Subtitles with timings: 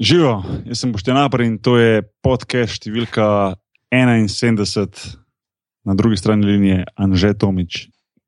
[0.00, 3.54] Živijo, jaz sem Boštjan Apar in to je podcast številka
[3.94, 5.14] 71,
[5.86, 7.84] na drugi strani linije Anže Tomič.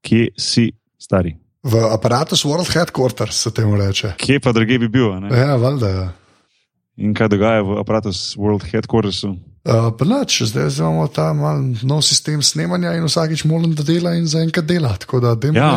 [0.06, 1.34] Kje si stari?
[1.66, 4.12] V aparatu World Headquarters se temu reče.
[4.22, 5.10] Kje pa druge bi bil?
[5.24, 5.32] Ne?
[5.34, 5.90] Ja, valjda.
[5.90, 6.06] Ja.
[7.02, 9.34] In kaj dogaja v aparatu World Headquartersu?
[9.66, 13.82] Uh, pa nič, zdaj zdaj imamo ta mal nov sistem snemanja in vsakič moram, da
[13.82, 14.94] dela in za enkrat dela.
[14.94, 15.74] Tako da, da Ja,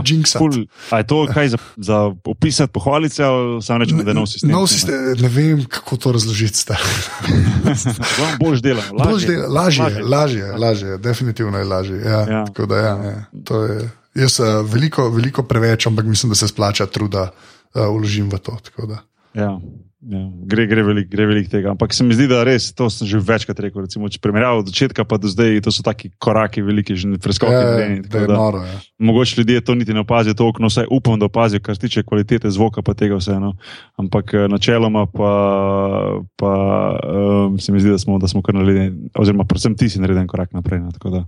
[0.93, 4.49] je to kaj za, za opisati pohvalice ali samo rečemo, da je nov sistem?
[4.49, 6.53] Nov sistem, ne vem, kako to razložiti.
[6.55, 6.85] stari.
[8.19, 8.83] Vam boš delal.
[8.93, 9.27] Lažje.
[9.27, 11.97] dela- Lažje, lažje, lažje, lažje, definitivno je lažje.
[11.99, 12.45] Ja, Ja.
[12.45, 13.89] Tako da, ja, ja, to je.
[14.15, 17.31] Jaz uh, veliko, veliko preveč, ampak mislim, da se splača truda
[17.73, 18.57] uh, vložim v to.
[19.33, 19.57] Ja,
[19.99, 20.21] ja.
[20.47, 21.73] Gre, gre veliko velik tega.
[21.73, 23.83] Ampak se mi zdi, da res, to sem že večkrat rekel.
[23.83, 27.53] Recimo, če primerjavo od začetka pa do zdaj, to so taki koraki, veliki, že preskoki.
[27.53, 28.63] Ja, da tako je da noro.
[28.63, 28.79] Ja.
[28.99, 32.03] Mogoče ljudje to niti ne opazijo, to okno vsaj upam, da opazijo, kar se tiče
[32.07, 33.55] kvalitete zvoka, pa tega vseeno.
[33.99, 35.33] Ampak eh, načeloma pa,
[36.39, 36.53] pa
[37.03, 40.23] um, se mi zdi, da smo, da smo kar naredili, oziroma predvsem ti si naredil
[40.23, 40.79] en korak naprej.
[40.79, 41.25] No, da,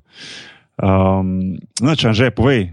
[0.80, 2.72] um, no, če že povej,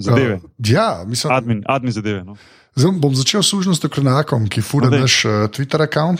[0.00, 2.24] zadeve, Uh, ja, mislim, admin, admin zadeve.
[2.24, 2.36] No.
[2.78, 5.00] Zdaj bom začel s služnostjo Krenakom, ki fura daj.
[5.00, 6.18] naš uh, Twitter račun.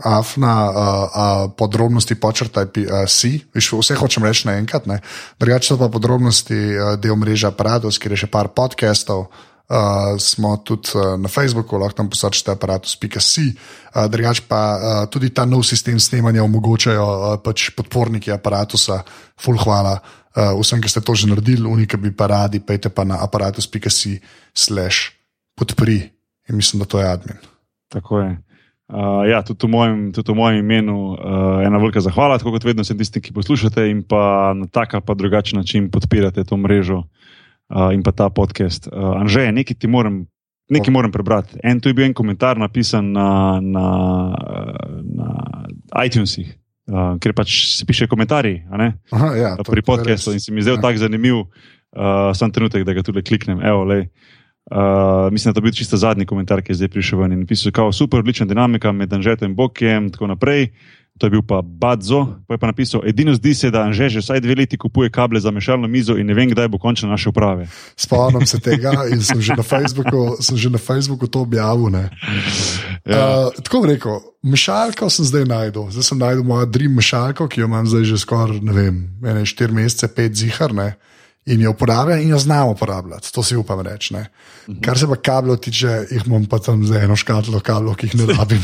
[0.00, 4.88] Afna, uh, uh, podrobnosti počrtaj, uh, si, Viš, vse hočem reči naenkrat.
[5.36, 9.28] Drugače pa podrobnosti uh, del mreže Apparatus, kjer je še par podcastov.
[9.70, 13.46] Uh, smo tudi uh, na Facebooku, lahko tam posačete aparatus.si.
[13.92, 19.04] Uh, drugače pa uh, tudi ta nov sistem snemanja omogočajo uh, pač podporniki aparatusa.
[19.36, 23.04] Ful hvala uh, vsem, ki ste to že naredili, unika bi pa radi, pejte pa
[23.04, 24.16] na aparatus.si
[24.56, 25.19] slash
[25.60, 26.00] podpri.
[26.48, 27.36] In mislim, da to je admin.
[27.92, 28.30] Tako je.
[28.90, 31.18] Uh, ja, tudi v mojem, tudi v mojem imenu uh,
[31.62, 35.04] ena velika zahvala, tako kot vedno vsem tistim, ki poslušate in pa na tak ali
[35.16, 37.04] drugačen način podpirate to mrežo
[37.70, 38.88] uh, in pa ta podcast.
[38.90, 40.24] Uh, Anže, nekaj ti moram,
[40.68, 41.54] nekaj moram prebrati.
[41.62, 43.28] En tu je bil en komentar napisan na,
[43.62, 43.86] na,
[45.06, 45.28] na
[46.02, 46.50] iTunesih,
[46.90, 48.64] uh, kjer pač se piše komentarji
[49.12, 50.82] Aha, ja, to- pri podkastu in se mi zdel Ja.
[50.82, 53.62] tako zanimiv, uh, sam trenutek, da ga tudi kliknem.
[53.62, 54.08] Evo, lej.
[54.70, 57.40] Uh, mislim, da to je bil čisto zadnji komentar, ki je zdaj prišel ven in
[57.40, 60.70] napisal, da je super, odlična dinamika med Anžetom in Bokjem in tako naprej.
[61.18, 64.22] To je bil pa Badzo, pa je pa napisal: Edino zdi se, da Anže že
[64.22, 67.32] vsaj dve leti kupuje kable za mešalno mizo in ne vem, kdaj bo končno našel
[67.32, 67.66] prave.
[67.96, 71.90] Spomnim se tega in sem že na Facebooku, že na Facebooku to objavil.
[71.90, 72.08] ne.
[73.04, 73.50] Ja.
[73.50, 75.90] Uh, tako rekel, mešalko sem zdaj najdel.
[75.90, 79.44] Zdaj sem najdel mojo dream mešalko, ki jo imam zdaj že skoraj, ne vem, ene
[79.44, 80.72] štiri mesece, pet zihar.
[80.72, 80.94] Ne?
[81.48, 84.12] In jo uporabljam in jo znam uporabljati, to si upam reči.
[84.14, 84.26] ne.
[84.84, 88.14] Kar se pa kablov tiče, jih imam pa tam za eno škatlo kablov, ki jih
[88.20, 88.60] ne rabim.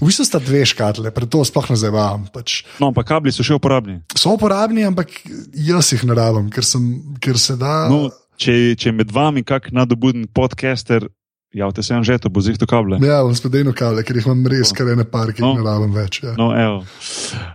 [0.00, 2.28] v bistvu sta dve škatle, preto sploh ne zabavam.
[2.32, 2.62] Pač.
[2.80, 3.98] No, pa kabli so še uporabni.
[4.14, 5.10] So uporabni, ampak
[5.52, 6.86] jaz jih ne rabim, ker, sem,
[7.20, 7.88] ker se da.
[7.90, 8.08] No,
[8.40, 11.10] če, če je med vami kak nadobuden podcaster,
[11.52, 12.98] javite se Anže, to bo zihto kable.
[13.02, 15.54] Ja, bom spet eno kable, ker jih imam res, kar ene par, ki jih No.
[15.54, 16.22] ne rabim več.
[16.22, 16.34] Ja.
[16.38, 16.84] No, evo.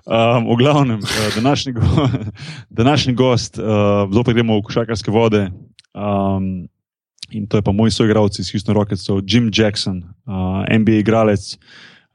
[0.06, 1.82] um, v glavnem, uh, današnji, go,
[2.82, 3.66] današnji gost, uh,
[4.12, 5.48] zopet gremo v košarkarske vode.
[5.96, 6.68] Um,
[7.32, 11.56] in to je pa moj soigralec iz Houston Rocketsov, Jim Jackson, uh, NBA igralec.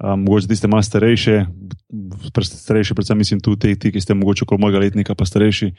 [0.01, 1.47] Um, mogoče tiste malo starejše,
[2.43, 5.71] starejši, predvsem mislim tu ti, ti, ki ste mogoče okoli mojega letnika, pa starejši,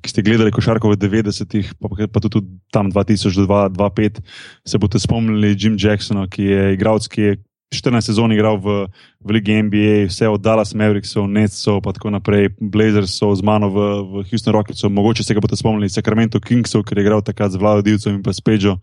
[0.00, 3.46] ki ste gledali košarko v 90-ih, pa, pa tudi tam 2000 do
[3.76, 4.22] 2005,
[4.64, 7.36] se boste spomnili Jim Jacksona, ki je igralec, ki je
[7.68, 8.88] 14 sezon igral v,
[9.20, 13.78] v Ligi NBA, vse od Dallas Mavericksov, Netsov, pa tako naprej, Blazersov z mano v,
[14.08, 17.60] v Houston Rocketsov, mogoče se ga boste spomnili, Sacramento Kingsov, ker je igral takrat z
[17.60, 18.80] Vladom Divcem in pa s Pedžo.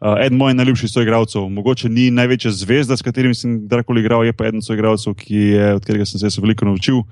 [0.00, 4.32] Uh, eden mojih najljubših soigralcev, mogoče ni največja zvezda, s katerim sem kdajkoli igral, je
[4.32, 7.04] pa eden soigralcev, je, od katerega sem se veliko naučil.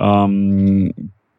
[0.00, 0.88] Um,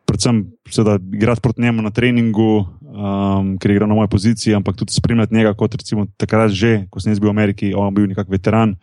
[0.05, 4.75] predvsem seveda, igrati proti njemu na treningu, um, ker je igral na moji poziciji, ampak
[4.75, 8.07] tudi spremljati njega, kot recimo takrat že, ko sem jaz bil v Ameriki, on bil
[8.07, 8.75] nekak veteran.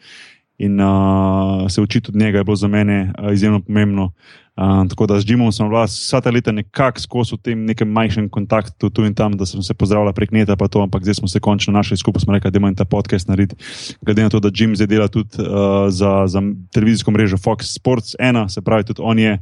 [0.63, 4.13] In uh, se učiti od njega je bilo za mene uh, izjemno pomembno.
[4.57, 7.89] Uh, tako da z Jimom sem bila vsa ta leta nekako skozi v tem nekem
[7.89, 11.15] majhnem kontaktu tu in tam, da sem se pozdravila prek neta, pa to, ampak zdaj
[11.15, 13.57] smo se končno našli skupaj, smo rekli, da imamo ta podcast narediti.
[14.03, 18.15] Glede na to, da Jim zdaj dela tudi uh, za, za televizijsko mrežo Fox Sports
[18.21, 19.39] 1, se pravi, tudi on je,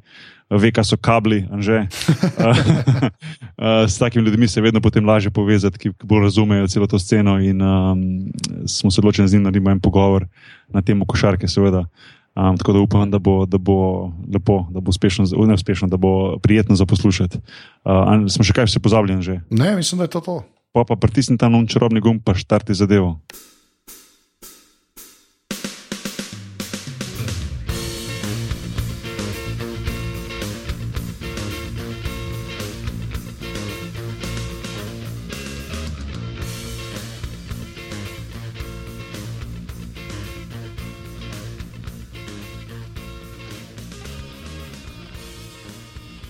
[0.50, 1.87] ve, kaj so kabli, že.
[3.87, 7.38] S takimi ljudmi se je vedno potem lažje povezati, ki bolj razumejo celo to sceno.
[7.38, 8.32] In um,
[8.67, 10.26] smo se odločili z njim, da naredimo en pogovor
[10.69, 11.85] na temo košarke, seveda.
[12.32, 15.88] Um, tako da upam, da bo, da bo lepo, da bo uspešno, z- ne uspešno,
[15.88, 17.38] da bo prijetno za poslušati.
[17.38, 17.43] Uh,
[18.06, 19.41] An- smo še kaj vse pozabljeni že.
[19.50, 20.43] Ne, mislim, da je to to.
[20.73, 23.20] Pa pa pritisni tam čarobni gumb, pa štarti zadevo.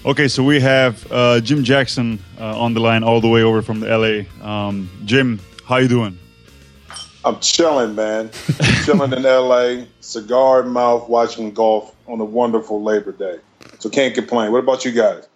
[0.02, 3.60] Okay, so we have uh, Jim Jackson uh, on the line all the way over
[3.60, 4.46] from the LA.
[4.46, 6.18] Um, Jim, how you doing?
[7.22, 8.30] I'm chilling, man.
[8.84, 13.40] chilling in LA, cigar in mouth, watching golf on a wonderful Labor Day.
[13.78, 14.52] So can't complain.
[14.52, 15.28] What about you guys?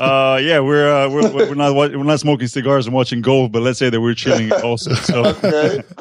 [0.00, 3.60] uh, yeah, we're, uh, we're we're not we're not smoking cigars and watching golf, but
[3.60, 4.94] let's say that we're chilling also.
[4.94, 5.26] So.
[5.26, 5.82] okay.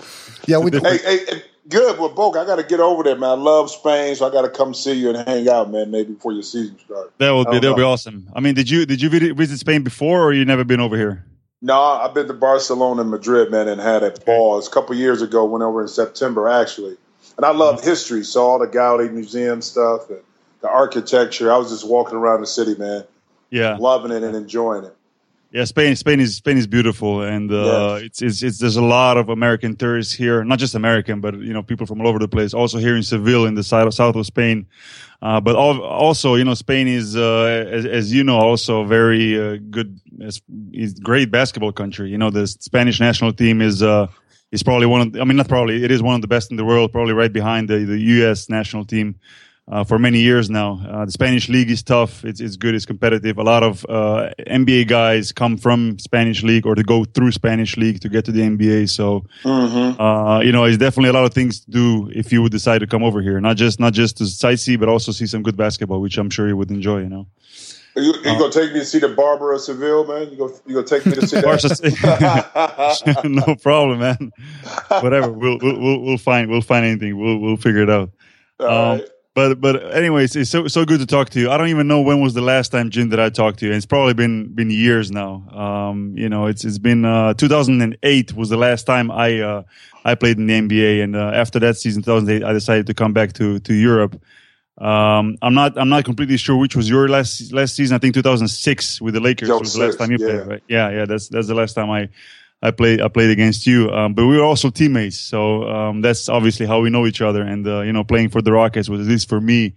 [0.48, 0.72] Yeah, we.
[0.72, 2.00] Hey, hey, hey, good.
[2.00, 3.30] Well, Boke, I got to get over there, man.
[3.30, 5.92] I love Spain, so I got to come see you and hang out, man.
[5.92, 7.12] Maybe before your season starts.
[7.18, 8.30] That would be that would be awesome.
[8.36, 11.26] I mean, did you did you visit Spain before, or you never been over here?
[11.62, 15.22] No, I've been to Barcelona and Madrid, man, and had a pause a couple years
[15.22, 15.46] ago.
[15.46, 16.98] Went over in September, actually,
[17.38, 17.90] and I love mm-hmm.
[17.90, 18.24] history.
[18.24, 20.20] Saw all the Gaudi Museum stuff and
[20.62, 21.52] the architecture.
[21.52, 23.04] I was just walking around the city, man.
[23.50, 24.96] Yeah, loving it and enjoying it.
[25.52, 28.02] Yeah, Spain, Spain is Spain is beautiful, and uh, yes.
[28.04, 31.54] it's, it's, it's there's a lot of American tourists here, not just American, but you
[31.54, 32.54] know people from all over the place.
[32.54, 34.68] Also here in Seville, in the side of south of Spain,
[35.24, 39.42] uh, but all, also you know Spain is, uh, as, as, you know, also very
[39.42, 40.00] uh, good,
[40.72, 42.12] is great basketball country.
[42.12, 44.06] You know the Spanish national team is uh,
[44.52, 46.58] is probably one of, I mean not probably, it is one of the best in
[46.58, 48.50] the world, probably right behind the the U.S.
[48.50, 49.16] national team
[49.70, 50.82] uh, for many years now.
[50.90, 52.26] Uh, the Spanish league is tough.
[52.26, 52.74] It's, it's good.
[52.74, 53.38] It's competitive.
[53.38, 57.78] A lot of uh, NBA guys come from Spanish league or to go through Spanish
[57.78, 58.90] league to get to the NBA.
[58.90, 60.02] So, mm-hmm.
[60.02, 62.80] Uh, you know, it's definitely a lot of things to do if you would decide
[62.80, 63.40] to come over here.
[63.40, 66.48] Not just not just to sightsee, but also see some good basketball, which I'm sure
[66.48, 67.02] you would enjoy.
[67.02, 67.28] You know.
[67.96, 70.30] Are you, you uh, gonna take me to see the Barber of Seville, man?
[70.30, 73.22] You go, you gonna take me to see that?
[73.26, 74.32] no problem, man.
[75.02, 75.32] Whatever.
[75.32, 77.20] We'll, we'll we'll find we'll find anything.
[77.20, 78.12] We'll we'll figure it out.
[78.60, 78.68] Um,
[79.00, 81.50] right but but anyways, it's so so good to talk to you.
[81.50, 83.72] I don't even know when was the last time, Jim, that I talked to you.
[83.72, 85.48] It's probably been been years now.
[85.52, 89.64] Um, you know, it's it's been uh, 2008 was the last time I uh,
[90.04, 93.14] I played in the NBA, and uh, after that season, 2008, I decided to come
[93.14, 94.22] back to to Europe.
[94.78, 97.96] Um, I'm not I'm not completely sure which was your last last season.
[97.96, 100.28] I think 2006 with the Lakers was the last time you yeah.
[100.28, 100.48] played.
[100.48, 100.64] Right?
[100.68, 102.10] Yeah, yeah, that's that's the last time I
[102.62, 105.18] I played I played against you, um, but we were also teammates.
[105.18, 107.42] So um, that's obviously how we know each other.
[107.42, 109.76] And uh, you know, playing for the Rockets was at least for me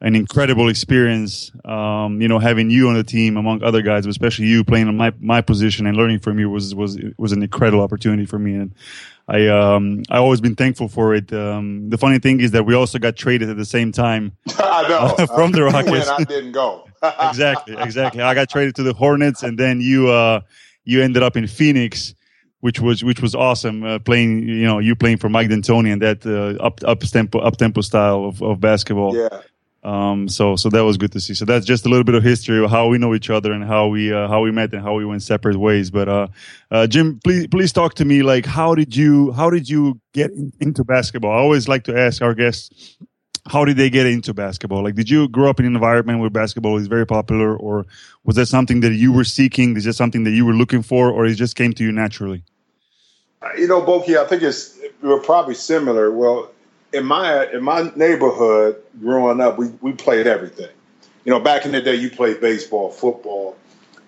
[0.00, 1.50] an incredible experience.
[1.64, 4.88] Um, you know, having you on the team among other guys, but especially you playing
[4.88, 8.38] on my my position and learning from you was was was an incredible opportunity for
[8.38, 8.56] me.
[8.56, 8.74] And
[9.26, 11.32] I um I always been thankful for it.
[11.32, 14.32] Um, the funny thing is that we also got traded at the same time.
[14.58, 16.08] I know from the Rockets.
[16.08, 16.84] I didn't go.
[17.02, 18.20] exactly, exactly.
[18.20, 20.42] I got traded to the Hornets, and then you uh
[20.84, 22.14] you ended up in Phoenix
[22.60, 23.84] which was which was awesome.
[23.84, 27.38] Uh, playing, you know, you playing for Mike D'Antoni and that uh, up up tempo
[27.38, 29.16] up tempo style of, of basketball.
[29.16, 29.40] Yeah.
[29.84, 30.28] Um.
[30.28, 31.34] So so that was good to see.
[31.34, 33.64] So that's just a little bit of history of how we know each other and
[33.64, 35.90] how we uh, how we met and how we went separate ways.
[35.90, 36.26] But uh,
[36.70, 38.22] uh Jim, please please talk to me.
[38.22, 41.30] Like, how did you how did you get in, into basketball?
[41.30, 42.98] I always like to ask our guests
[43.48, 44.82] how did they get into basketball?
[44.82, 47.86] Like, did you grow up in an environment where basketball is very popular, or
[48.24, 49.76] was that something that you were seeking?
[49.76, 52.44] Is that something that you were looking for, or it just came to you naturally?
[53.56, 56.10] You know, Boki, I think it's we're probably similar.
[56.10, 56.50] Well,
[56.92, 60.70] in my in my neighborhood, growing up, we we played everything.
[61.24, 63.56] You know, back in the day, you played baseball, football,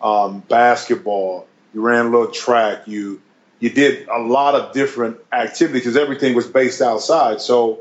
[0.03, 1.47] um, basketball.
[1.75, 2.87] You ran a little track.
[2.87, 3.21] You
[3.61, 7.41] you did a lot of different activities because everything was based outside.
[7.41, 7.81] So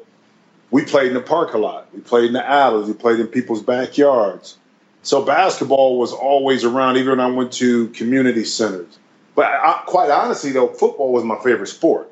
[0.72, 1.88] we played in the park a lot.
[1.94, 2.88] We played in the alleys.
[2.88, 4.58] We played in people's backyards.
[5.02, 9.00] So basketball was always around, even when I went to community centers.
[9.36, 12.12] But I, quite honestly, though, football was my favorite sport.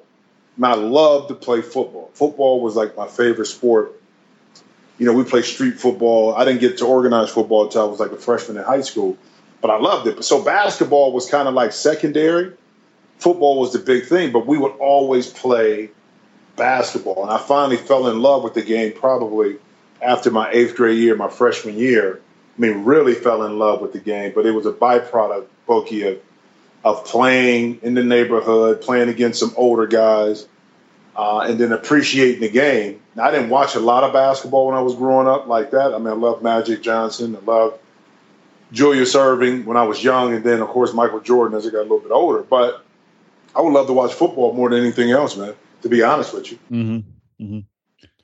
[0.56, 2.10] And I loved to play football.
[2.14, 4.00] Football was like my favorite sport.
[4.98, 6.34] You know, we played street football.
[6.34, 9.16] I didn't get to organize football until I was like a freshman in high school,
[9.62, 10.24] but I loved it.
[10.24, 12.54] So basketball was kind of like secondary.
[13.20, 15.92] Football was the big thing, but we would always play
[16.58, 17.24] basketball.
[17.24, 19.58] And I finally fell in love with the game probably
[20.02, 22.22] after my eighth grade year, my freshman year.
[22.58, 26.12] I mean, really fell in love with the game, but it was a byproduct, Boki,
[26.12, 26.20] of,
[26.84, 30.48] of playing in the neighborhood, playing against some older guys,
[31.16, 33.00] uh, and then appreciating the game.
[33.16, 35.94] Now, I didn't watch a lot of basketball when I was growing up like that.
[35.94, 37.36] I mean, I loved Magic Johnson.
[37.36, 37.80] I loved
[38.72, 41.80] Julius Erving when I was young, and then, of course, Michael Jordan as I got
[41.80, 42.42] a little bit older.
[42.42, 42.84] But
[43.56, 45.54] I would love to watch football more than anything else, man
[45.90, 46.60] to be honest with you.
[46.70, 47.44] Mm-hmm.
[47.44, 47.60] Mm-hmm.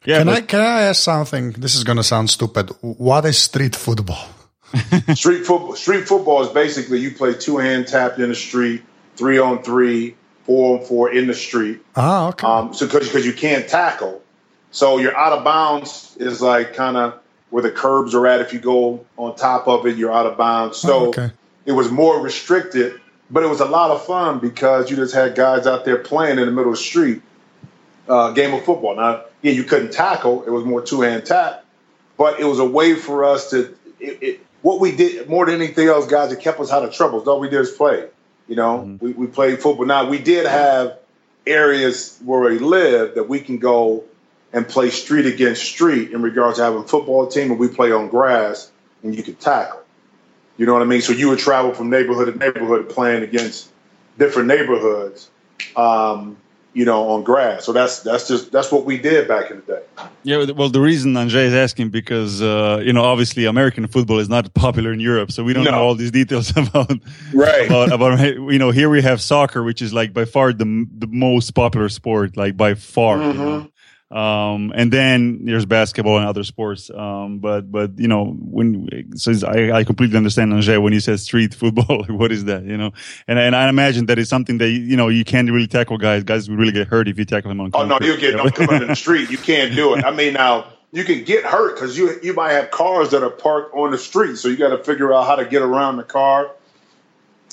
[0.06, 1.52] Yeah, can but- I can I ask something?
[1.52, 2.72] This is going to sound stupid.
[2.82, 4.28] What is street football?
[5.14, 5.76] street football.
[5.76, 8.84] Street football is basically you play two hand tapped in the street,
[9.16, 10.16] three on three,
[10.46, 11.82] four on four in the street.
[11.96, 12.46] Ah, okay.
[12.46, 14.22] Um, so because you can't tackle,
[14.72, 18.42] so you're out of bounds is like kind of where the curbs are at.
[18.42, 20.78] If you go on top of it, you're out of bounds.
[20.78, 21.32] So oh, okay.
[21.66, 25.36] it was more restricted, but it was a lot of fun because you just had
[25.36, 27.22] guys out there playing in the middle of the street
[28.08, 28.96] uh, game of football.
[28.96, 31.66] Now, yeah, you couldn't tackle; it was more two hand tap,
[32.18, 33.76] but it was a way for us to.
[34.00, 36.94] It, it, what we did more than anything else, guys, it kept us out of
[36.94, 37.20] trouble.
[37.30, 38.08] All we did is play.
[38.48, 39.06] You know, mm-hmm.
[39.06, 39.86] we, we played football.
[39.86, 41.00] Now we did have
[41.46, 44.04] areas where we live that we can go
[44.54, 47.92] and play street against street in regards to having a football team and we play
[47.92, 49.82] on grass and you could tackle.
[50.58, 51.02] You know what I mean?
[51.02, 53.70] So you would travel from neighborhood to neighborhood playing against
[54.18, 55.30] different neighborhoods.
[55.76, 56.38] Um,
[56.74, 57.66] you know, on grass.
[57.66, 59.84] So that's that's just that's what we did back in the day.
[60.24, 64.30] Yeah, well, the reason Andre is asking because uh, you know obviously American football is
[64.30, 65.72] not popular in Europe, so we don't no.
[65.72, 66.92] know all these details about
[67.34, 70.88] right about, about you know here we have soccer, which is like by far the
[70.98, 73.18] the most popular sport, like by far.
[73.18, 73.40] Mm-hmm.
[73.40, 73.70] You know?
[74.14, 76.92] Um, and then there's basketball and other sports.
[76.92, 81.24] Um, but, but, you know, when, so I, I completely understand Anže when he says
[81.24, 82.92] street football, what is that, you know?
[83.28, 86.24] And, and I imagine that is something that, you know, you can't really tackle guys.
[86.24, 88.54] Guys will really get hurt if you tackle them on Oh, no, you get, don't
[88.54, 89.32] come in the street.
[89.32, 90.06] You can't do it.
[90.06, 93.32] I mean, now, you can get hurt because you, you might have cars that are
[93.32, 94.38] parked on the street.
[94.38, 96.52] So you got to figure out how to get around the car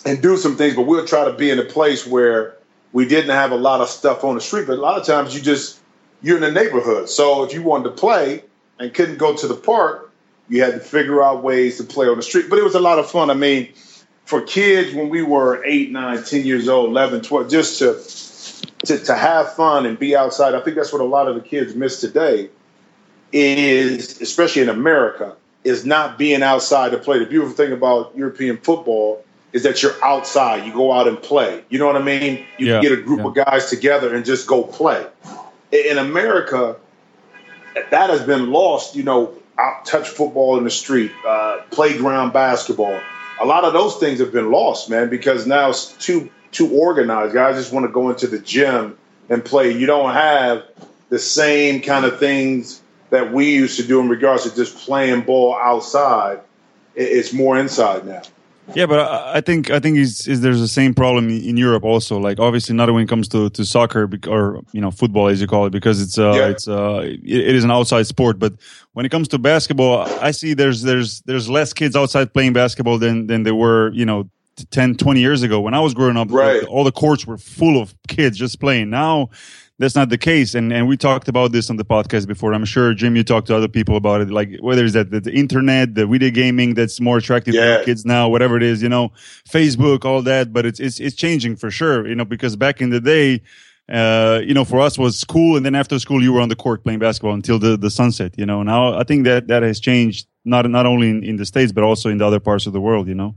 [0.04, 0.76] and do some things.
[0.76, 2.58] But we'll try to be in a place where
[2.92, 4.66] we didn't have a lot of stuff on the street.
[4.66, 5.79] But a lot of times you just,
[6.22, 7.08] you're in the neighborhood.
[7.08, 8.44] So if you wanted to play
[8.78, 10.12] and couldn't go to the park,
[10.48, 12.46] you had to figure out ways to play on the street.
[12.50, 13.30] But it was a lot of fun.
[13.30, 13.72] I mean,
[14.24, 19.04] for kids when we were 8, 9, 10 years old, 11, 12, just to, to,
[19.04, 21.74] to have fun and be outside, I think that's what a lot of the kids
[21.74, 22.50] miss today
[23.32, 27.18] is, especially in America, is not being outside to play.
[27.18, 30.66] The beautiful thing about European football is that you're outside.
[30.66, 31.64] You go out and play.
[31.68, 32.44] You know what I mean?
[32.58, 33.26] You yeah, get a group yeah.
[33.26, 35.06] of guys together and just go play
[35.72, 36.76] in America,
[37.74, 38.96] that has been lost.
[38.96, 42.98] You know, out touch football in the street, uh, playground basketball.
[43.40, 47.34] A lot of those things have been lost, man, because now it's too too organized.
[47.34, 48.98] Guys just want to go into the gym
[49.28, 49.72] and play.
[49.72, 50.64] You don't have
[51.08, 55.22] the same kind of things that we used to do in regards to just playing
[55.22, 56.40] ball outside.
[56.94, 58.22] It's more inside now.
[58.74, 62.18] Yeah, but I think I think is is there's the same problem in Europe also.
[62.18, 65.46] Like obviously not when it comes to, to soccer or you know football as you
[65.46, 66.48] call it because it's uh yeah.
[66.48, 68.38] it's uh it, it is an outside sport.
[68.38, 68.54] But
[68.92, 72.98] when it comes to basketball, I see there's there's there's less kids outside playing basketball
[72.98, 74.28] than than there were you know
[74.70, 76.30] 10 20 years ago when I was growing up.
[76.30, 76.62] Right.
[76.64, 78.90] all the courts were full of kids just playing.
[78.90, 79.30] Now
[79.80, 80.54] that's not the case.
[80.54, 82.52] And and we talked about this on the podcast before.
[82.52, 84.30] I'm sure Jim, you talked to other people about it.
[84.30, 87.78] Like whether it's that the, the internet, the video gaming that's more attractive yeah.
[87.78, 89.10] to kids now, whatever it is, you know,
[89.48, 90.52] Facebook, all that.
[90.52, 92.06] But it's it's it's changing for sure.
[92.06, 93.42] You know, because back in the day.
[93.92, 96.54] Uh, you know, for us was school, and then after school, you were on the
[96.54, 98.32] court playing basketball until the, the sunset.
[98.38, 101.44] You know, now I think that that has changed not not only in, in the
[101.44, 103.08] states but also in the other parts of the world.
[103.08, 103.34] You know.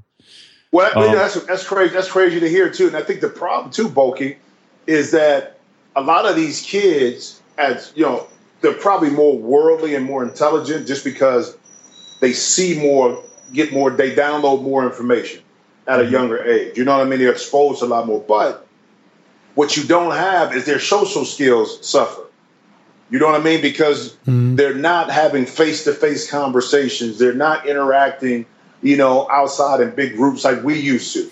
[0.71, 1.91] Well, um, that's that's crazy.
[1.91, 2.85] That's crazy to hear too.
[2.85, 4.37] And I think the problem too, Bulky,
[4.85, 5.52] is that
[5.95, 8.27] a lot of these kids, as you know,
[8.61, 11.57] they're probably more worldly and more intelligent just because
[12.21, 15.41] they see more, get more, they download more information
[15.87, 16.13] at a mm-hmm.
[16.13, 16.77] younger age.
[16.77, 17.19] You know what I mean?
[17.19, 18.21] They're exposed to a lot more.
[18.21, 18.65] But
[19.55, 22.21] what you don't have is their social skills suffer.
[23.09, 23.61] You know what I mean?
[23.61, 24.55] Because mm-hmm.
[24.55, 27.19] they're not having face to face conversations.
[27.19, 28.45] They're not interacting,
[28.81, 31.29] you know, outside in big groups like we used to.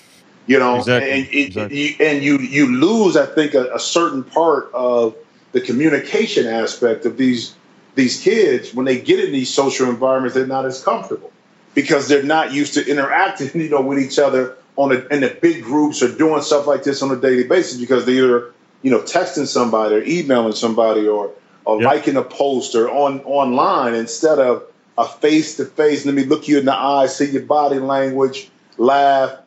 [0.51, 1.12] You know, exactly.
[1.12, 1.79] and, exactly.
[1.79, 5.15] You, and you you lose, I think, a, a, certain part of
[5.53, 7.55] the communication aspect of these
[7.96, 10.36] these kids when they get in these social environments.
[10.36, 11.31] They're not as comfortable
[11.74, 15.38] because they're not used to interacting, you know, with each other on a, in the
[15.41, 18.91] big groups or doing stuff like this on a daily basis because they're either you
[18.91, 21.31] know texting somebody or emailing somebody or
[21.63, 21.93] or yep.
[21.93, 24.65] liking a post or on online instead of
[24.98, 26.05] a face to face.
[26.05, 29.40] Let me look you in the eye, see your body language, laugh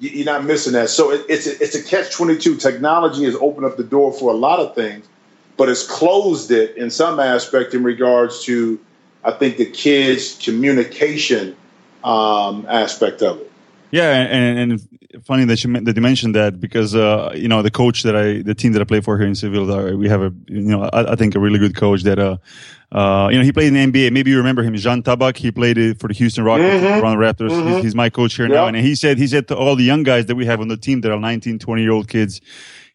[0.00, 0.88] you're not missing that.
[0.88, 2.56] So it, it's a, it's a catch twenty two.
[2.56, 5.06] Technology has opened up the door for a lot of things,
[5.56, 8.80] but it's closed it in some aspect in regards to,
[9.22, 11.56] I think, the kids' communication
[12.02, 13.49] um, aspect of it.
[13.90, 17.70] Yeah, and, and funny that you that you mentioned that because uh, you know the
[17.70, 20.32] coach that I the team that I play for here in Seville, we have a
[20.46, 22.36] you know I, I think a really good coach that uh,
[22.92, 24.12] uh, you know, he played in the NBA.
[24.12, 25.36] Maybe you remember him, Žan Tabak.
[25.36, 27.00] He played for the Houston Rockets, mm-hmm.
[27.00, 27.50] Toronto Raptors.
[27.50, 27.68] Mm-hmm.
[27.74, 28.54] He's, he's, my coach here yep.
[28.54, 28.66] now.
[28.66, 30.76] And he said, he said to all the young guys that we have on the
[30.76, 32.40] team that are 19, 20 year old kids,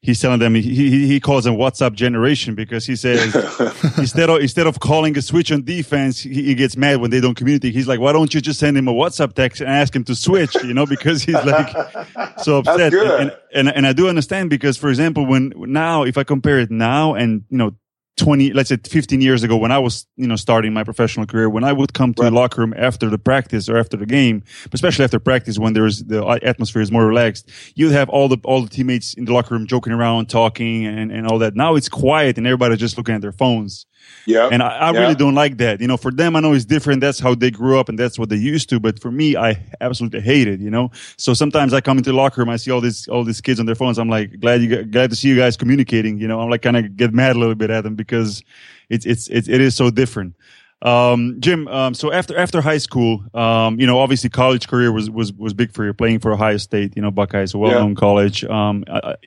[0.06, 3.36] he's telling them, he, he, he calls them WhatsApp generation because he says,
[3.98, 7.20] instead of, instead of calling a switch on defense, he, he, gets mad when they
[7.20, 7.74] don't communicate.
[7.74, 10.16] He's like, why don't you just send him a WhatsApp text and ask him to
[10.16, 11.76] switch, you know, because he's like
[12.38, 12.94] so upset.
[12.94, 16.60] And, and, and, and I do understand because, for example, when now, if I compare
[16.60, 17.76] it now and, you know,
[18.18, 21.50] 20 let's say 15 years ago when i was you know starting my professional career
[21.50, 22.30] when i would come to right.
[22.30, 24.42] the locker room after the practice or after the game
[24.72, 28.62] especially after practice when there's the atmosphere is more relaxed you'd have all the all
[28.62, 31.90] the teammates in the locker room joking around talking and, and all that now it's
[31.90, 33.86] quiet and everybody's just looking at their phones
[34.26, 34.50] Yeah.
[34.52, 35.00] And I, I Yeah.
[35.02, 35.80] really don't like that.
[35.80, 37.00] You know, for them, I know it's different.
[37.02, 38.80] That's how they grew up and that's what they used to.
[38.80, 40.90] But for me, I absolutely hate it, you know?
[41.18, 43.60] So sometimes I come into the locker room, I see all these, all these kids
[43.60, 44.00] on their phones.
[44.00, 46.18] I'm like, glad you, glad to see you guys communicating.
[46.18, 48.42] You know, I'm like kind of get mad a little bit at them because
[48.90, 50.36] it's, it's, it's it is so different.
[50.82, 55.10] Um, Jim, um, so after, after high school, um, you know, obviously college career was,
[55.10, 58.44] was, was big for you playing for Ohio State, you know, Buckeyes, a well-known college.
[58.44, 58.84] Um,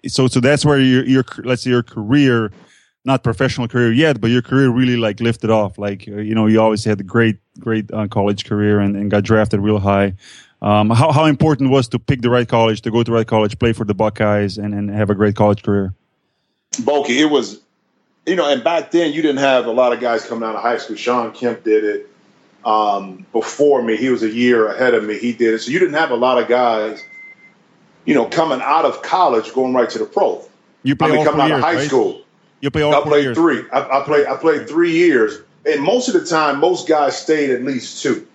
[0.06, 2.52] so, so that's where your, your, let's say your career,
[3.08, 5.78] not professional career yet, but your career really like lifted off.
[5.78, 9.10] Like uh, you know, you always had a great, great uh, college career and, and
[9.10, 10.14] got drafted real high.
[10.60, 13.26] Um, how how important was to pick the right college, to go to the right
[13.26, 15.94] college, play for the Buckeyes, and, and have a great college career?
[16.84, 17.60] Bulky, it was,
[18.26, 20.62] you know, and back then you didn't have a lot of guys coming out of
[20.62, 20.96] high school.
[20.96, 22.10] Shawn Kemp did it
[22.64, 23.96] um, before me.
[23.96, 25.18] He was a year ahead of me.
[25.18, 25.60] He did it.
[25.60, 27.02] So you didn't have a lot of guys,
[28.04, 30.44] you know, coming out of college going right to the pro.
[30.82, 31.88] You I play mean, coming out years, of high right?
[31.88, 32.22] school.
[32.60, 33.36] You play all I played years.
[33.36, 33.64] three.
[33.72, 34.26] I, I played.
[34.26, 38.26] I played three years, and most of the time, most guys stayed at least two.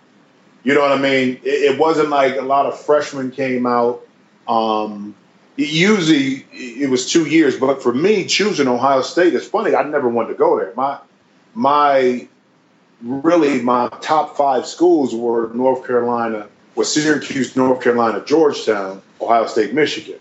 [0.63, 1.39] You know what I mean?
[1.43, 4.05] It, it wasn't like a lot of freshmen came out.
[4.47, 5.13] Um,
[5.57, 7.57] usually, it was two years.
[7.57, 9.75] But for me, choosing Ohio State, it's funny.
[9.75, 10.73] I never wanted to go there.
[10.75, 10.99] My
[11.53, 12.27] my
[13.01, 19.73] really my top five schools were North Carolina, was Syracuse, North Carolina, Georgetown, Ohio State,
[19.73, 20.19] Michigan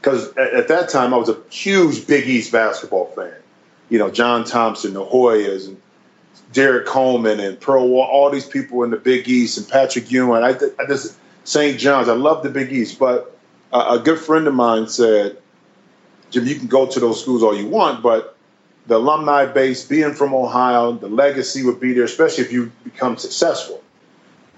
[0.00, 3.34] because at, at that time I was a huge Big East basketball fan.
[3.88, 5.80] You know, John Thompson, the Hoyas, and
[6.52, 10.42] Derrick Coleman, and Pearl Wall, all these people in the Big East, and Patrick Ewing.
[10.42, 11.78] I, I just St.
[11.78, 12.08] John's.
[12.08, 13.36] I love the Big East, but
[13.72, 15.38] a, a good friend of mine said,
[16.30, 18.36] "Jim, you can go to those schools all you want, but
[18.86, 23.16] the alumni base, being from Ohio, the legacy would be there, especially if you become
[23.16, 23.82] successful."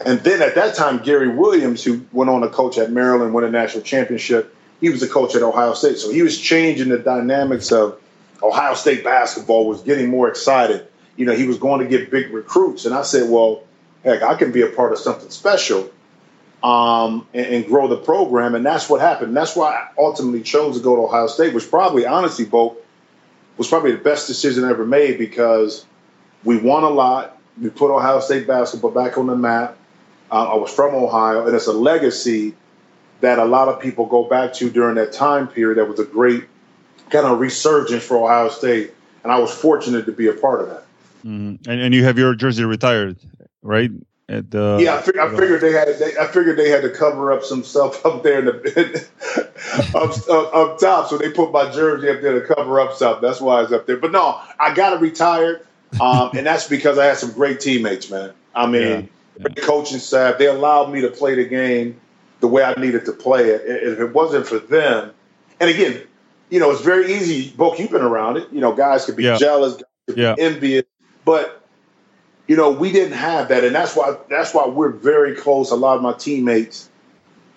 [0.04, 3.44] And then at that time, Gary Williams, who went on to coach at Maryland, won
[3.44, 5.98] a national championship, he was a coach at Ohio State.
[5.98, 8.00] So he was changing the dynamics of
[8.42, 10.86] Ohio State basketball, was getting more excited.
[11.16, 12.86] You know, he was going to get big recruits.
[12.86, 13.62] And I said, well,
[14.04, 15.90] heck, I can be a part of something special
[16.62, 18.54] um, and, and grow the program.
[18.54, 19.36] And that's what happened.
[19.36, 22.76] That's why I ultimately chose to go to Ohio State, which probably, honestly, Bo,
[23.58, 25.84] was probably the best decision I ever made because
[26.44, 27.38] we won a lot.
[27.60, 29.76] We put Ohio State basketball back on the map.
[30.30, 32.54] Uh, I was from Ohio, and it's a legacy
[33.20, 35.78] that a lot of people go back to during that time period.
[35.78, 36.44] That was a great
[37.10, 40.68] kind of resurgence for Ohio State, and I was fortunate to be a part of
[40.68, 40.84] that.
[41.24, 41.66] Mhm.
[41.68, 43.16] And and you have your jersey retired,
[43.62, 43.90] right?
[44.28, 45.88] At the yeah, I, fig- I figured they had.
[45.98, 49.06] They, I figured they had to cover up some stuff up there in the
[49.94, 53.20] up, up, up top, so they put my jersey up there to cover up stuff.
[53.20, 53.96] That's why it's up there.
[53.96, 55.66] But no, I got it retired,
[56.00, 58.32] um, and that's because I had some great teammates, man.
[58.54, 58.88] I mean, Yeah,
[59.38, 59.42] yeah.
[59.42, 60.38] great coaching staff.
[60.38, 62.00] They allowed me to play the game
[62.40, 63.62] the way I needed to play it.
[63.66, 65.12] And If it wasn't for them,
[65.60, 66.02] and again,
[66.48, 67.50] you know, it's very easy.
[67.50, 68.48] Book, you've been around it.
[68.50, 69.36] You know, guys could be Yeah.
[69.36, 70.34] jealous, guys could Yeah.
[70.34, 70.84] be envious,
[71.24, 71.56] but
[72.48, 75.70] you know, we didn't have that, and that's why that's why we're very close.
[75.70, 76.88] A lot of my teammates,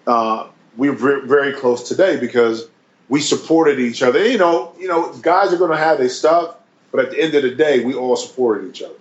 [0.05, 0.45] uh,
[0.77, 2.67] we're very, very close today because
[3.09, 4.23] we supported each other.
[4.23, 6.57] You know, you know, guys are going to have their stuff,
[6.91, 8.93] but at the end of the day, we all supported each other.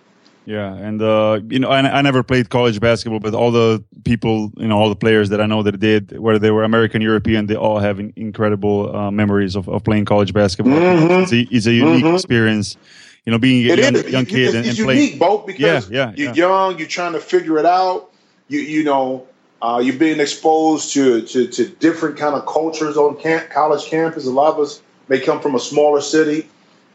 [0.45, 4.51] Yeah, and uh, you know, I, I never played college basketball, but all the people,
[4.57, 7.47] you know, all the players that I know that did, whether they were American, European,
[7.47, 10.75] they all have in- incredible uh, memories of, of playing college basketball.
[10.75, 11.23] Mhm.
[11.23, 12.15] It's, a, it's a unique Mhm.
[12.15, 12.77] experience,
[13.25, 15.03] you know, being a young, young kid it's, and, it's and playing.
[15.03, 16.35] unique, both because Yeah, yeah, you're yeah.
[16.35, 18.11] young, you're trying to figure it out.
[18.49, 19.27] You you know,
[19.63, 24.27] uh, you're being exposed to, to to different kind of cultures on camp, college campus.
[24.27, 26.49] A lot of us may come from a smaller city.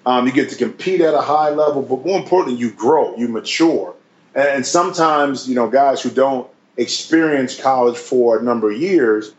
[0.08, 3.28] Um, you get to compete at a high level, but more importantly, you grow, you
[3.28, 3.93] mature,
[4.34, 9.34] and, and sometimes you know guys who don't experience college for a number of years.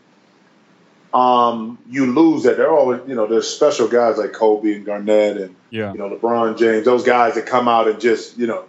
[1.13, 2.57] Um, you lose that.
[2.57, 5.91] They're always, you know, there's special guys like Kobe and Garnett and Yeah.
[5.91, 8.65] you know, LeBron James, those guys that come out and just, you know,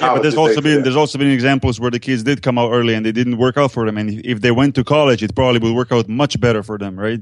[0.00, 2.70] Yeah, but there's also been there's also been examples where the kids did come out
[2.72, 5.22] early and they didn't work out for them, and if- if they went to college,
[5.22, 7.20] it probably would work out much better for them, right?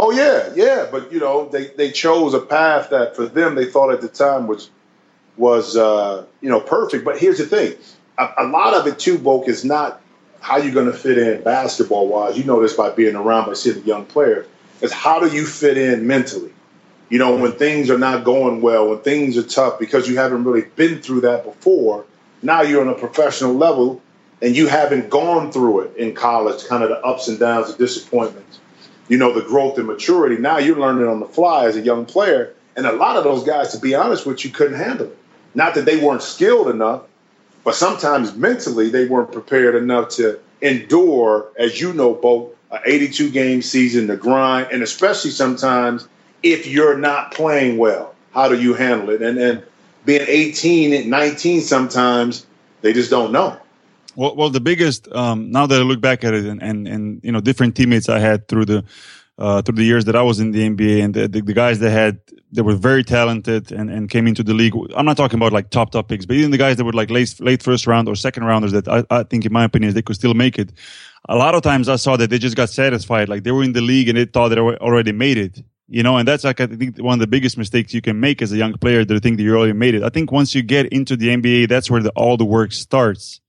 [0.00, 3.64] Oh yeah, yeah, but you know, they they chose a path that for them they
[3.64, 4.70] thought at the time was
[5.36, 7.04] was uh, you know perfect.
[7.04, 7.74] But here's the thing:
[8.16, 10.00] a, a lot of it too, Boke, is not
[10.38, 12.38] how you're going to fit in basketball wise.
[12.38, 14.46] You know this by being around by seeing young players.
[14.82, 16.52] Is how do you fit in mentally?
[17.08, 20.44] You know, when things are not going well, when things are tough, because you haven't
[20.44, 22.06] really been through that before.
[22.40, 24.00] Now you're on a professional level,
[24.40, 27.84] and you haven't gone through it in college, kind of the ups and downs, the
[27.84, 28.57] disappointments
[29.08, 30.36] you know, the growth and maturity.
[30.36, 32.54] Now you're learning on the fly as a young player.
[32.76, 35.18] And a lot of those guys, to be honest with you, couldn't handle it.
[35.54, 37.02] Not that they weren't skilled enough,
[37.64, 43.30] but sometimes mentally they weren't prepared enough to endure, as you know, both an 82
[43.30, 46.06] game season, the grind, and especially sometimes
[46.42, 49.22] if you're not playing well, how do you handle it?
[49.22, 49.62] And and
[50.04, 52.46] being 18 and 19 sometimes
[52.82, 53.58] they just don't know.
[54.18, 57.20] Well, well, the biggest um, now that I look back at it, and, and and
[57.22, 58.84] you know different teammates I had through the
[59.38, 61.78] uh, through the years that I was in the NBA, and the, the, the guys
[61.78, 62.18] that had
[62.50, 64.74] that were very talented and, and came into the league.
[64.96, 67.10] I'm not talking about like top top picks, but even the guys that were like
[67.10, 70.02] late late first round or second rounders that I, I think, in my opinion, they
[70.02, 70.72] could still make it.
[71.28, 73.72] A lot of times I saw that they just got satisfied, like they were in
[73.72, 76.66] the league and they thought they already made it you know, and that's like I
[76.66, 79.38] think one of the biggest mistakes you can make as a young player to think
[79.38, 80.02] that you already made it.
[80.02, 83.40] I think once you get into the NBA, that's where the, all the work starts.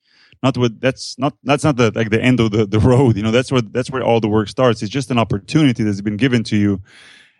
[0.41, 3.17] Not what that's not that's not the like the end of the, the road.
[3.17, 4.81] You know, that's where that's where all the work starts.
[4.81, 6.81] It's just an opportunity that's been given to you,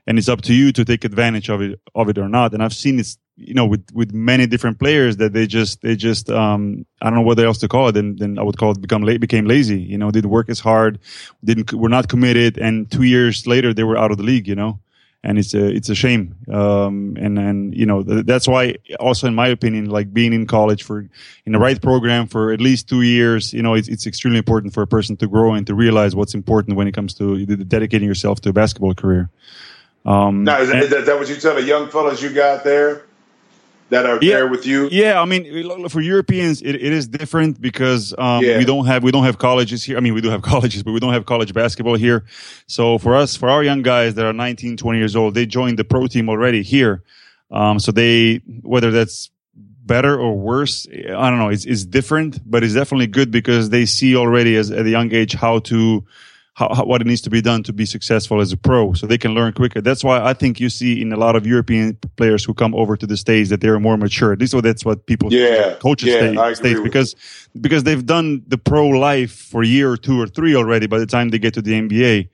[0.05, 2.53] and it's up to you to take advantage of it of it or not.
[2.53, 5.95] And I've seen this, you know, with with many different players that they just they
[5.95, 7.93] just um I don't know what else to call it.
[7.93, 9.79] Then then I would call it become late became lazy.
[9.79, 10.99] You know, didn't work as hard,
[11.43, 14.47] didn't were not committed, and two years later they were out of the league.
[14.47, 14.79] You know
[15.23, 16.35] and it's a it's a shame.
[16.51, 20.83] Um, and and you know that's why also in my opinion like being in college
[20.83, 20.99] for
[21.45, 24.73] in the right program for at least two years you know it's, it's extremely important
[24.73, 28.07] for a person to grow and to realize what's important when it comes to dedicating
[28.07, 29.29] yourself to a basketball career.
[30.05, 33.05] Um, now is that, and, that what you tell the young fellas you got there
[33.89, 34.87] that are yeah, there with you?
[34.91, 38.57] Yeah, I mean, for Europeans, it, it is different because um, yeah.
[38.57, 39.97] we don't have we don't have colleges here.
[39.97, 42.25] I mean, we do have colleges, but we don't have college basketball here.
[42.67, 45.77] So for us, for our young guys that are 19, 20 years old, they joined
[45.77, 47.03] the pro team already here.
[47.51, 49.31] Um, so they whether that's
[49.89, 51.49] better or worse, I don't know.
[51.49, 55.11] It's it's different, but it's definitely good because they see already as at a young
[55.13, 56.05] age how to
[56.59, 59.07] how, how, what it needs to be done to be successful as a pro so
[59.07, 59.79] they can learn quicker.
[59.79, 62.97] That's why i think you see in a lot of european players who come over
[62.97, 64.33] to the states that they're more mature.
[64.33, 65.75] At least that's what people yeah.
[65.79, 67.15] coaches yeah, states because
[67.59, 70.99] because they've done the pro life for a year or two or three already by
[70.99, 72.29] the time they get to the nba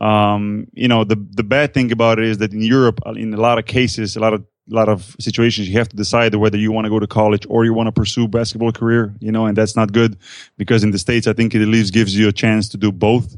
[0.00, 3.40] um, you know the the bad thing about it is that in europe in a
[3.40, 6.56] lot of cases a lot of a lot of situations you have to decide whether
[6.56, 9.46] you want to go to college or you want to pursue basketball career you know
[9.46, 10.16] and that's not good
[10.56, 12.90] because in the states i think it at least gives you a chance to do
[12.90, 13.36] both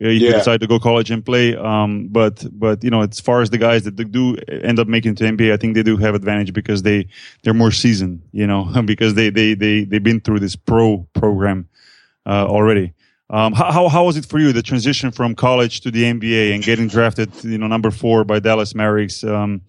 [0.00, 0.32] you yeah.
[0.32, 1.56] decide to go college and play.
[1.56, 5.14] Um, but but you know, as far as the guys that do end up making
[5.16, 7.06] to NBA, I think they do have advantage because they
[7.42, 8.22] they're more seasoned.
[8.32, 11.68] You know, because they they they they've been through this pro program
[12.26, 12.92] uh, already.
[13.30, 16.62] Um, how how was it for you the transition from college to the NBA and
[16.62, 19.24] getting drafted, you know, number four by Dallas Mavericks?
[19.24, 19.62] Um,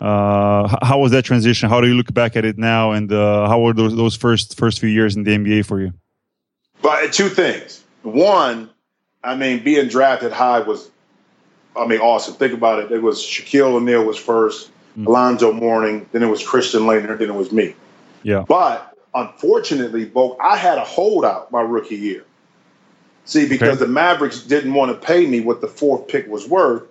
[0.00, 1.68] uh, how was that transition?
[1.68, 2.92] How do you look back at it now?
[2.92, 5.92] And uh, how were those those first first few years in the NBA for you?
[6.82, 7.82] But two things.
[8.02, 8.70] One,
[9.22, 10.90] I mean, being drafted high was,
[11.76, 12.34] I mean, awesome.
[12.34, 12.92] Think about it.
[12.92, 15.06] It was Shaquille O'Neal was 1st mm-hmm.
[15.06, 17.74] Alonzo Mourning, then it was Christian Laettner, then it was me.
[18.22, 18.44] Yeah.
[18.46, 22.24] But unfortunately, both I had a holdout my rookie year.
[23.24, 23.84] See, because okay.
[23.84, 26.84] the Mavericks didn't want to pay me what the fourth pick was worth,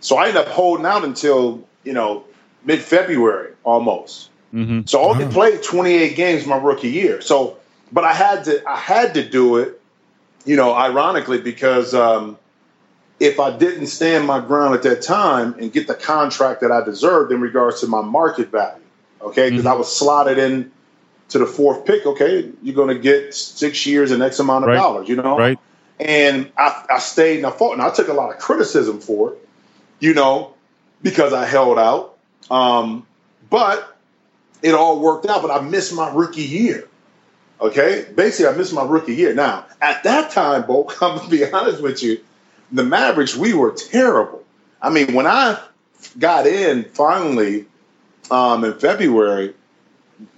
[0.00, 2.24] so I ended up holding out until you know
[2.64, 4.30] mid February almost.
[4.52, 4.80] Mm-hmm.
[4.86, 7.20] So I only played 28 games my rookie year.
[7.20, 7.58] So,
[7.92, 9.80] but I had to I had to do it
[10.44, 12.38] you know, ironically, because um,
[13.20, 16.84] if I didn't stand my ground at that time and get the contract that I
[16.84, 18.82] deserved in regards to my market value,
[19.20, 19.74] okay, because mm-hmm.
[19.74, 20.70] I was slotted in
[21.30, 24.68] to the fourth pick, okay, you're going to get six years and X amount of
[24.68, 24.76] right.
[24.76, 25.38] dollars, you know?
[25.38, 25.58] Right.
[25.98, 29.32] And I, I stayed and I fought, and I took a lot of criticism for
[29.32, 29.48] it,
[30.00, 30.54] you know,
[31.02, 32.16] because I held out.
[32.50, 33.06] Um,
[33.48, 33.96] but
[34.62, 36.88] it all worked out, but I missed my rookie year.
[37.60, 39.32] Okay, basically, I missed my rookie year.
[39.34, 42.20] Now, at that time, Bo, I'm gonna be honest with you,
[42.72, 44.42] the Mavericks we were terrible.
[44.82, 45.60] I mean, when I
[46.18, 47.66] got in finally
[48.30, 49.54] um, in February,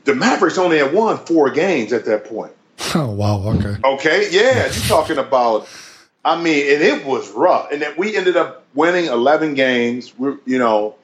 [0.05, 2.53] the Mavericks only had won four games at that point.
[2.95, 3.43] Oh wow!
[3.49, 3.77] Okay.
[3.85, 4.29] Okay.
[4.31, 5.69] Yeah, you're talking about.
[6.25, 10.17] I mean, and it was rough, and then we ended up winning 11 games.
[10.19, 10.95] We, you know,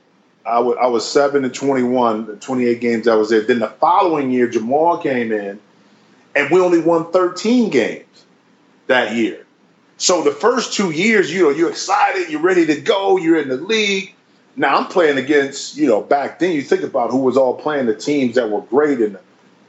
[0.44, 3.42] I, w- I was seven to 21, the 28 games I was there.
[3.42, 5.61] Then the following year, Jamal came in
[6.35, 8.25] and we only won 13 games
[8.87, 9.47] that year.
[9.97, 13.49] So the first two years, you know, you're excited, you're ready to go, you're in
[13.49, 14.14] the league.
[14.57, 17.87] Now I'm playing against, you know, back then you think about who was all playing
[17.87, 19.18] the teams that were great and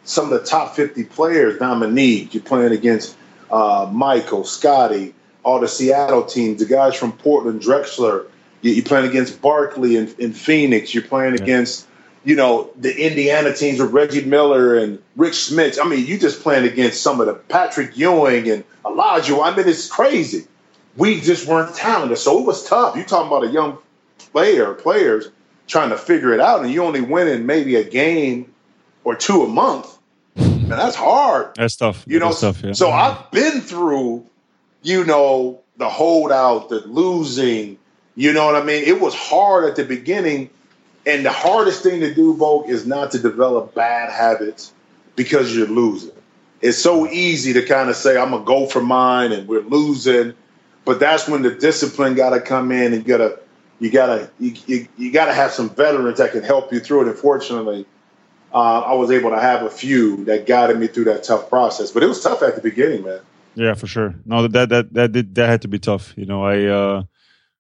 [0.04, 3.16] some of the top 50 players, Dominique, you're playing against
[3.52, 8.26] uh, Michael, Scotty, all the Seattle teams, the guys from Portland, Drexler.
[8.62, 10.94] You're playing against Barkley in, in Phoenix.
[10.94, 11.44] You're playing yeah.
[11.44, 11.88] against
[12.24, 15.78] you know, the Indiana teams with Reggie Miller and Rick Smits.
[15.84, 19.40] I mean, you just playing against some of the Patrick Ewing and Elijah.
[19.40, 20.48] I mean, it's crazy.
[20.96, 22.18] We just weren't talented.
[22.18, 22.96] So it was tough.
[22.96, 23.78] You talking about a young
[24.32, 25.30] player, players
[25.68, 28.54] trying to figure it out, and you only winning maybe a game
[29.04, 29.98] or two a month.
[30.36, 31.56] And that's hard.
[31.56, 32.06] That's tough.
[32.08, 32.72] You know, tough, yeah.
[32.74, 34.26] so I've been through,
[34.82, 37.78] you know, the holdout, the losing.
[38.16, 38.84] You know what I mean?
[38.84, 40.50] It was hard at the beginning
[41.06, 44.74] And the hardest thing to do, Volk, is not to develop bad habits
[45.16, 46.12] because you're losing.
[46.62, 50.34] It's so easy to kind of say, I'm gonna go for mine and we're losing.
[50.86, 53.40] But that's when the discipline gotta come in and you gotta
[53.80, 57.08] you gotta you, you, you gotta have some veterans that can help you through it.
[57.10, 57.86] Unfortunately,
[58.54, 61.92] uh, I was able to have a few that guided me through that tough process.
[61.92, 63.20] But it was tough at the beginning, man.
[63.56, 64.16] Yeah, for sure.
[64.26, 66.14] No, that that that did, that had to be tough.
[66.18, 67.04] You know, I uh,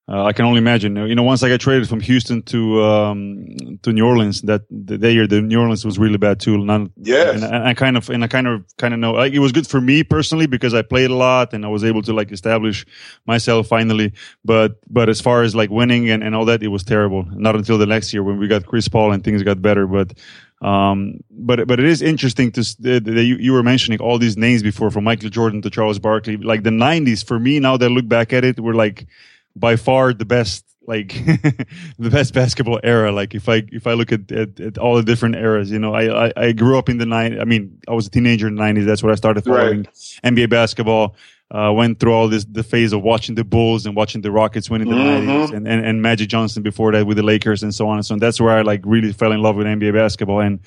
[0.06, 0.98] uh, I can only imagine.
[0.98, 5.14] You know, once I got traded from Houston to um, to New Orleans, that the
[5.14, 6.58] year the New Orleans was really bad too.
[6.58, 9.32] None, yeah, and, and, I kind of and I kind of kind of know like,
[9.32, 12.02] it was good for me personally because I played a lot and I was able
[12.02, 12.86] to like establish
[13.26, 14.12] myself finally.
[14.44, 17.24] But but as far as like winning and, and all that, it was terrible.
[17.32, 19.88] Not until the next year when we got Chris Paul and things got better.
[19.88, 20.20] But
[20.62, 24.64] um, but but it is interesting to that you, you were mentioning all these names
[24.64, 26.36] before, from Michael Jordan to Charles Barkley.
[26.36, 29.08] Like the '90s, for me now that I look back at it, were like
[29.56, 31.14] by far the best like
[31.98, 33.12] the best basketball era.
[33.12, 35.94] Like if i if i look at, at, at, all the different eras you know
[35.94, 38.56] I, I i grew up in the 90s i mean i was a teenager in
[38.56, 40.20] the 90s that's when i started following right.
[40.24, 41.16] nba basketball.
[41.52, 44.72] Uh, went through all this the phase of watching the bulls and watching the rockets
[44.72, 45.30] winning the mm-hmm.
[45.30, 48.06] 90s and, and and magic johnson before that with the lakers and so on and
[48.06, 48.20] so on.
[48.20, 50.40] That's where i like really fell in love with nba basketball.
[50.40, 50.62] And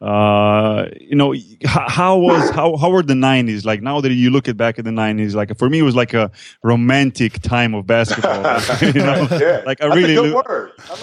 [0.00, 3.64] uh, you know, how, was how how were the '90s?
[3.64, 5.94] Like now that you look at back at the '90s, like for me, it was
[5.94, 6.30] like a
[6.62, 8.34] romantic time of basketball.
[8.82, 9.62] you know, yeah.
[9.64, 10.46] like I really, I like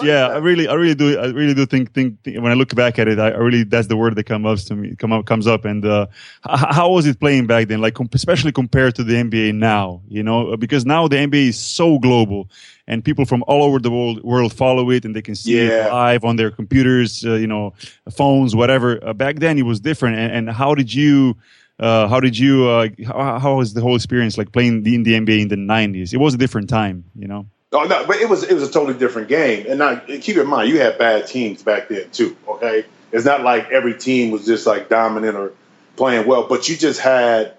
[0.02, 0.30] yeah, that.
[0.32, 2.98] I really, I really do, I really do think, think, think when I look back
[2.98, 5.26] at it, I, I, really that's the word that comes up to me, come up,
[5.26, 5.64] comes up.
[5.64, 6.06] And uh,
[6.44, 7.80] how was it playing back then?
[7.80, 11.98] Like especially compared to the NBA now, you know, because now the NBA is so
[11.98, 12.48] global
[12.86, 15.86] and people from all over the world, world follow it and they can see yeah.
[15.86, 17.74] it live on their computers, uh, you know,
[18.10, 18.98] phones, whatever.
[19.04, 20.18] Uh, back then it was different.
[20.18, 21.36] And, and how did you,
[21.78, 25.02] uh, how did you, uh, how, how, was the whole experience like playing the, in
[25.04, 26.12] the NBA in the 90s?
[26.12, 27.46] It was a different time, you know?
[27.74, 29.64] Oh no, but it was it was a totally different game.
[29.66, 32.36] And now keep in mind, you had bad teams back then too.
[32.46, 35.52] Okay, it's not like every team was just like dominant or
[35.96, 37.54] playing well, but you just had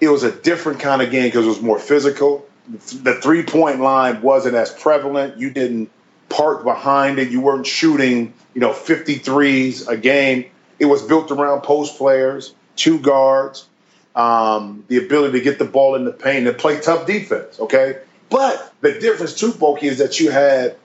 [0.00, 3.80] it was a different kind of game because it was more physical the three point
[3.80, 5.38] line wasn't as prevalent.
[5.38, 5.90] You didn't
[6.28, 7.30] park behind it.
[7.30, 10.44] You weren't shooting, you know, 53s a game.
[10.78, 13.66] It was built around post players, two guards,
[14.14, 17.58] um, the ability to get the ball in the paint and play tough defense.
[17.58, 17.98] Okay.
[18.30, 20.76] But the difference too, Bulky, is that you had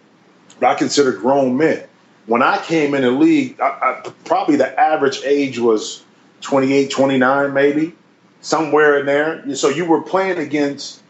[0.60, 1.84] what I consider grown men.
[2.26, 3.66] When I came in the league, I,
[4.06, 6.02] I, probably the average age was
[6.42, 7.96] 28, 29, maybe
[8.40, 9.56] somewhere in there.
[9.56, 11.03] So you were playing against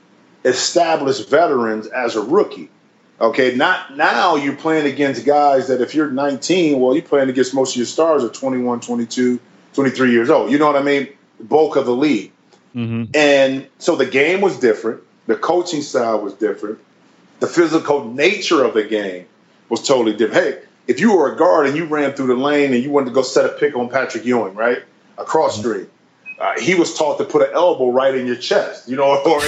[0.44, 2.70] established veterans as a rookie.
[3.22, 7.54] Okay, not now you're playing against guys that if you're 19, well, you're playing against
[7.54, 9.40] most of your stars are 21, 22,
[9.74, 10.52] 23 years old.
[10.52, 11.08] You know what I mean?
[11.38, 12.32] The bulk of the league.
[12.76, 13.12] Mm-hmm.
[13.14, 15.04] And so the game was different.
[15.28, 16.80] The coaching style was different.
[17.40, 19.26] The physical nature of the game
[19.70, 20.44] was totally different.
[20.44, 23.08] Hey, if you were a guard and you ran through the lane and you wanted
[23.08, 24.84] to go set a pick on Patrick Ewing, right?
[25.18, 25.70] Across mm-hmm.
[25.70, 25.90] street,
[26.40, 29.40] uh, he was taught to put an elbow right in your chest, you know, or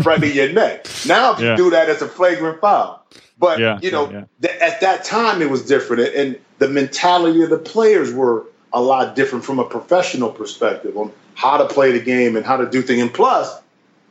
[0.00, 0.86] right in your neck.
[1.06, 1.52] Now, if yeah.
[1.52, 3.04] you do that, it's a flagrant foul.
[3.38, 7.42] But yeah, you know, yeah, th- at that time, it was different, and the mentality
[7.42, 11.92] of the players were a lot different from a professional perspective on how to play
[11.92, 13.02] the game and how to do things.
[13.02, 13.60] And plus,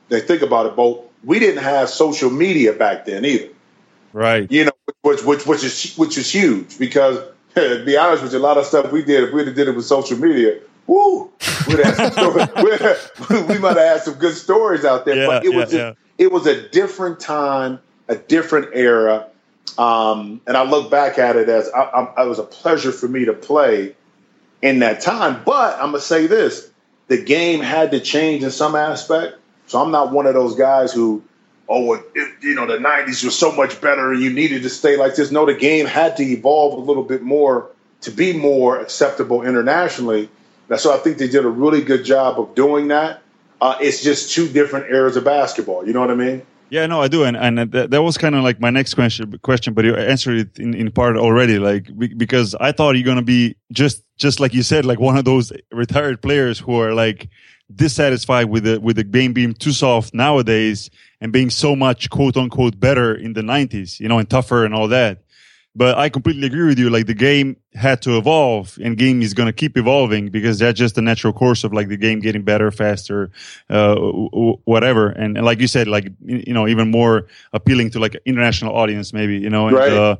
[0.09, 3.49] they think about it, both we didn't have social media back then either.
[4.13, 4.49] Right.
[4.49, 7.19] You know, which which which is which is huge because
[7.55, 9.75] to be honest with you, a lot of stuff we did if we did it
[9.75, 11.31] with social media, woo,
[11.67, 11.75] we
[13.59, 15.15] might have had some good stories out there.
[15.15, 16.25] Yeah, but it was yeah, just, yeah.
[16.25, 19.27] it was a different time, a different era.
[19.77, 23.07] Um, and I look back at it as I, I, it was a pleasure for
[23.07, 23.95] me to play
[24.61, 25.41] in that time.
[25.45, 26.69] But I'm gonna say this:
[27.07, 29.37] the game had to change in some aspect.
[29.67, 31.23] So I'm not one of those guys who,
[31.67, 32.03] oh, it,
[32.41, 35.31] you know, the '90s was so much better and you needed to stay like this.
[35.31, 37.69] No, the game had to evolve a little bit more
[38.01, 40.29] to be more acceptable internationally.
[40.77, 43.21] So I think they did a really good job of doing that.
[43.61, 45.87] Uh, it's just two different eras of basketball.
[45.87, 46.45] You know what I mean?
[46.69, 49.37] Yeah, no, I do, and and that, that was kind of like my next question.
[49.43, 51.59] Question, but you answered it in, in part already.
[51.59, 55.25] Like because I thought you're gonna be just just like you said, like one of
[55.25, 57.29] those retired players who are like
[57.73, 60.89] dissatisfied with the with the game being too soft nowadays
[61.21, 64.73] and being so much quote unquote better in the 90s, you know, and tougher and
[64.73, 65.23] all that.
[65.75, 66.89] But I completely agree with you.
[66.89, 70.79] Like the game had to evolve and game is going to keep evolving because that's
[70.79, 73.29] just the natural course of like the game getting better, faster,
[73.69, 75.09] uh, whatever.
[75.09, 79.11] And, and, like you said, like, you know, even more appealing to like international audience,
[79.11, 79.91] maybe, you know, and, right.
[79.91, 80.15] uh,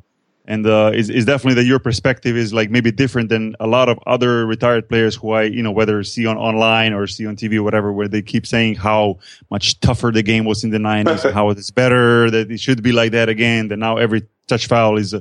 [0.46, 3.88] and uh, is is definitely that your perspective is like maybe different than a lot
[3.88, 7.36] of other retired players who I you know whether see on online or see on
[7.36, 9.18] TV or whatever where they keep saying how
[9.50, 12.92] much tougher the game was in the 90s how it's better that it should be
[12.92, 15.14] like that again that now every touch foul is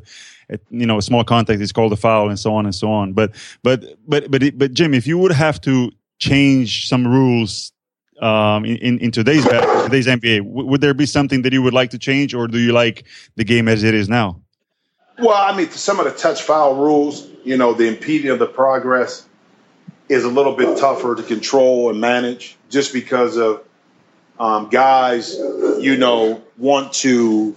[0.50, 2.92] a, you know, a small contact is called a foul and so on and so
[2.92, 3.14] on.
[3.14, 3.34] But,
[3.64, 7.72] but, but, but, but Jim, if you would have to change some rules
[8.22, 11.98] um, in, in today's today's NBA, would there be something that you would like to
[11.98, 14.42] change, or do you like the game as it is now?
[15.18, 18.48] Well, I mean, some of the touch foul rules, you know, the impeding of the
[18.48, 19.26] progress
[20.10, 23.64] is a little bit tougher to control and manage, just because of
[24.40, 25.36] um, guys,
[25.80, 27.56] you know, want to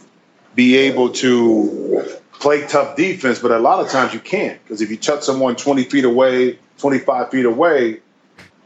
[0.55, 4.91] be able to play tough defense, but a lot of times you can't because if
[4.91, 8.01] you touch someone 20 feet away, 25 feet away,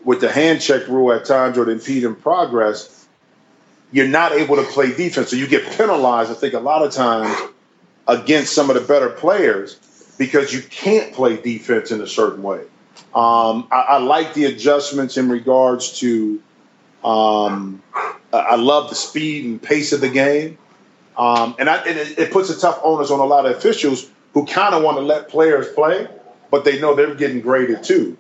[0.05, 3.07] with the hand check rule at times or the impeding progress,
[3.93, 5.31] you're not able to play defense.
[5.31, 7.35] So you get penalized, I think, a lot of times
[8.09, 9.77] against some of the better players
[10.19, 12.61] because you can't play defense in a certain way.
[13.15, 16.43] Um, I, I, like the adjustments in regards to.
[17.05, 17.83] Um,
[18.33, 20.57] I love the speed and pace of the game,
[21.19, 24.09] um, and, I, and it, it, puts a tough onus on a lot of officials
[24.33, 26.09] who kind of want to let players play,
[26.51, 28.17] but they know they're getting graded too.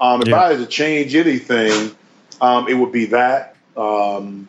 [0.00, 0.40] Um, if yeah.
[0.40, 1.96] I had to change anything,
[2.40, 3.56] um, it would be that.
[3.76, 4.48] Um,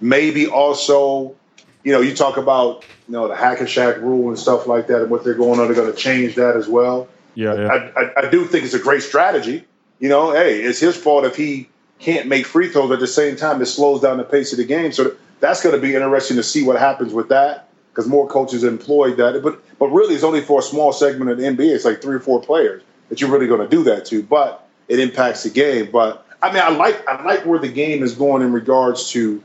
[0.00, 1.36] maybe also,
[1.84, 5.10] you know, you talk about you know the Hack-a-Shaq rule and stuff like that, and
[5.10, 5.66] what they're going on.
[5.66, 7.08] They're going to change that as well.
[7.34, 7.66] Yeah, yeah.
[7.68, 9.64] I, I, I, do think it's a great strategy.
[9.98, 11.68] You know, hey, it's his fault if he
[11.98, 12.90] can't make free throws.
[12.90, 14.92] At the same time, it slows down the pace of the game.
[14.92, 18.64] So that's going to be interesting to see what happens with that because more coaches
[18.64, 19.42] employ that.
[19.42, 21.74] But but really, it's only for a small segment of the NBA.
[21.74, 24.22] It's like three or four players that you're really going to do that to.
[24.22, 25.90] But it impacts the game.
[25.90, 29.42] But I mean, I like I like where the game is going in regards to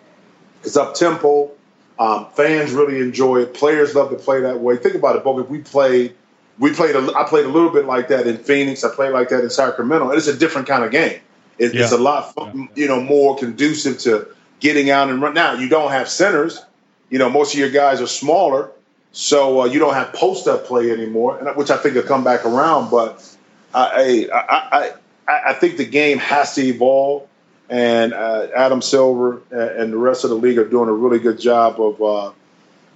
[0.64, 1.52] it's up tempo.
[2.00, 3.54] Um, fans really enjoy it.
[3.54, 4.78] Players love to play that way.
[4.78, 5.50] Think about it, Bogut.
[5.50, 6.16] We played,
[6.58, 6.96] we played.
[6.96, 8.84] A, I played a little bit like that in Phoenix.
[8.86, 10.10] I played like that in Sacramento.
[10.10, 11.20] And it's a different kind of game.
[11.58, 11.84] It, yeah.
[11.84, 12.34] It's a lot,
[12.74, 14.30] you know, more conducive to
[14.62, 15.34] getting out and run.
[15.34, 16.64] Now you don't have centers.
[17.10, 18.72] You know, most of your guys are smaller,
[19.12, 22.46] so uh, you don't have post up play anymore, which I think will come back
[22.46, 22.92] around.
[22.92, 23.36] But
[23.74, 24.94] I, I,
[25.28, 27.28] I, I think the game has to evolve,
[27.70, 31.40] and uh, Adam Silver and the rest of the league are doing a really good
[31.40, 32.32] job of, uh, uh,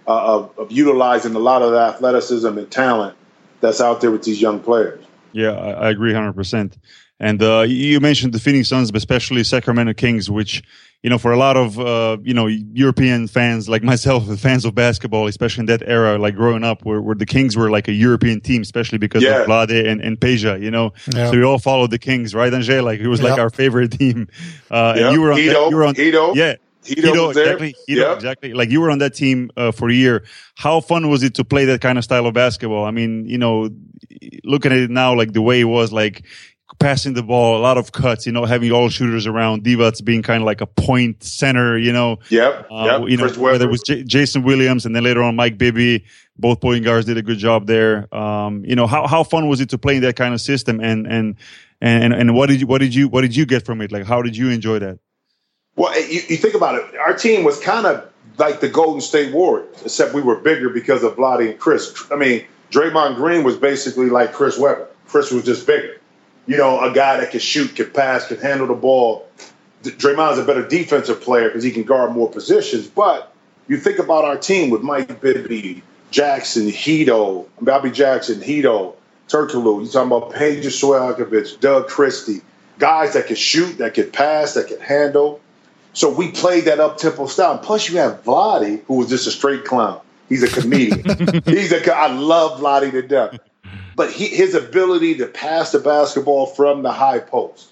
[0.08, 3.16] of, of utilizing a lot of the athleticism and talent
[3.62, 5.06] that's out there with these young players.
[5.32, 6.78] Yeah, I, agree, hundred percent.
[7.20, 10.64] And uh, you mentioned the Phoenix Suns, but especially Sacramento Kings, which
[11.04, 14.74] you know, for a lot of uh, you know European fans like myself, fans of
[14.74, 17.92] basketball, especially in that era, like growing up, where, where the Kings were like a
[17.92, 19.42] European team, especially because yeah.
[19.42, 20.94] of Vlade and, and Peja, you know.
[21.14, 21.30] Yeah.
[21.30, 22.82] So we all followed the Kings, right, Anže?
[22.82, 24.30] Like it was like our favorite team.
[24.72, 26.36] Uh, and you were on, Hedo, that, you were on, Hedo.
[26.36, 26.56] yeah.
[26.84, 27.76] Hedo, Hedo exactly.
[27.88, 28.54] Hedo, exactly.
[28.54, 30.26] Like you were on that team uh, for a year.
[30.56, 32.86] How fun was it to play that kind of style of basketball?
[32.86, 33.70] I mean, you know,
[34.44, 36.26] looking at it now, like the way it was, like
[36.84, 40.22] passing the ball, a lot of cuts, you know, having all shooters around, Divac being
[40.22, 42.20] kind of like a point center, you know.
[42.30, 42.68] Yep.
[42.70, 43.10] Uh, yep.
[43.10, 46.04] You know, whether it was J- Jason Williams and then later on Mike Bibby,
[46.38, 48.14] both point guards did a good job there.
[48.14, 50.82] Um, you know, how, how fun was it to play in that kind of system
[50.82, 51.38] and, and,
[51.80, 53.94] and, and what did you, what did you, what did you get from it?
[53.94, 55.00] Like, how did you enjoy that?
[55.78, 59.34] Well, you, you think about it, our team was kind of like the Golden State
[59.34, 61.96] Warriors, except we were bigger because of Vlade and Chris.
[62.12, 64.90] I mean, Draymond Green was basically like Chris Webber.
[65.08, 66.02] Chris was just bigger
[66.46, 69.28] you know, a guy that can shoot, can pass, can handle the ball.
[69.84, 72.88] Draymond's a better defensive player because he can guard more positions.
[72.88, 73.34] But
[73.68, 78.96] you think about our team with Mike Bibby, Jackson, Hedo, Bobby Jackson, Hedo,
[79.28, 79.84] Turkoglu.
[79.84, 82.42] You talking about Peja Stojakovic, Doug Christie,
[82.80, 85.42] guys that can shoot, that can pass, that can handle.
[85.94, 87.58] So we played that up tempo style.
[87.60, 90.02] Plus, you have Vlade, who was just a straight clown.
[90.28, 91.44] He's a comedian.
[91.46, 91.96] He's a.
[91.96, 93.40] I love Vlade to death
[93.96, 97.72] but he, his ability to pass the basketball from the high post,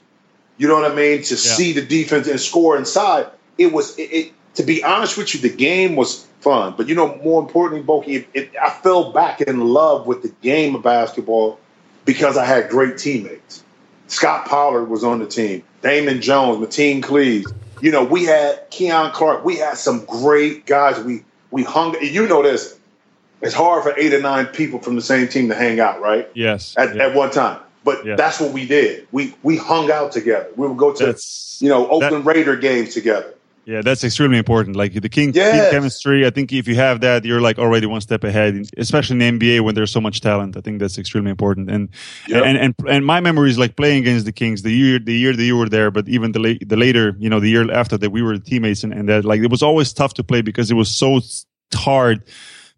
[0.58, 1.40] you know what I mean, to yeah.
[1.40, 5.40] see the defense and score inside, it was it, it, To be honest with you,
[5.42, 9.60] the game was fun, but you know, more importantly, Boki, it, I fell back in
[9.60, 11.60] love with the game of basketball
[12.06, 13.64] because I had great teammates.
[14.08, 17.52] Scott Pollard was on the team, Damon Jones, Mateen Cleaves.
[17.82, 19.46] You know, we had Keon Clark.
[19.46, 21.00] We had some great guys.
[21.04, 21.96] We we hung.
[22.02, 22.78] You know this
[23.42, 26.30] it's hard for eight or nine people from the same team to hang out, right?
[26.34, 26.76] Yes.
[26.78, 27.08] At, yeah.
[27.08, 27.60] at one time.
[27.84, 28.18] But yes.
[28.18, 29.08] that's what we did.
[29.12, 30.48] We we hung out together.
[30.56, 33.34] We would go to that's, you know Oakland that, Raider games together.
[33.66, 34.76] Yeah, that's extremely important.
[34.76, 35.54] Like the king, yes.
[35.54, 36.26] team chemistry.
[36.26, 38.68] I think if you have that, you're like already one step ahead.
[38.78, 40.58] Especially in the NBA when there's so much talent.
[40.58, 41.72] I think that's extremely important.
[41.72, 41.90] And
[42.28, 42.44] yep.
[42.44, 45.34] and and and my memory is like playing against the Kings the year the year
[45.34, 47.98] that you were there, but even the late, the later, you know, the year after
[47.98, 50.70] that we were teammates and, and that like it was always tough to play because
[50.70, 51.20] it was so
[51.74, 52.24] hard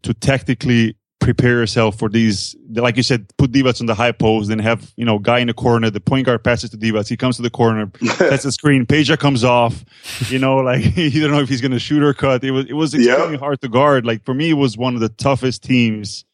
[0.04, 4.50] to tactically prepare yourself for these, like you said, put Divac on the high post,
[4.50, 7.18] then have, you know, guy in the corner, the point guard passes to Divac, he
[7.18, 9.84] comes to the corner, sets the screen, Peja comes off,
[10.30, 12.44] you know, like, you don't know if he's going to shoot or cut.
[12.44, 14.06] It was, it was extremely hard to guard.
[14.06, 16.26] Like, for me, it was one of the toughest teams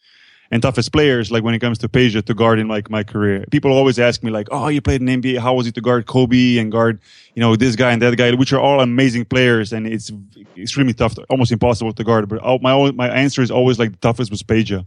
[0.52, 1.32] and toughest players.
[1.32, 4.24] Like when it comes to Peja to guard in like my career, people always ask
[4.24, 5.40] me like, "Oh, you played in NBA.
[5.40, 7.00] How was it to guard Kobe and guard,
[7.36, 10.12] you know, this guy and that guy, which are all amazing players, and it's
[10.58, 13.92] extremely tough, to, almost impossible to guard." But oh, my my answer is always like
[13.92, 14.86] the toughest was Peja.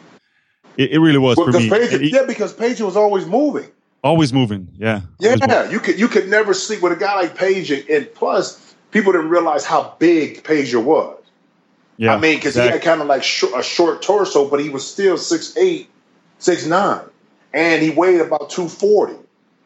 [0.77, 1.69] It, it really was well, for me.
[2.11, 3.71] Yeah, because Peja was always moving.
[4.05, 4.69] Always moving.
[4.79, 5.03] Yeah.
[5.21, 5.71] Yeah.
[5.71, 9.29] You could you could never sleep with a guy like Peja, and plus people didn't
[9.29, 11.22] realize how big Peja was.
[12.03, 12.67] Yeah, I mean, because exactly.
[12.67, 15.89] he had kind of like sh- a short torso, but he was still six eight,
[16.41, 17.05] six nine,
[17.55, 19.15] and he weighed about two forty.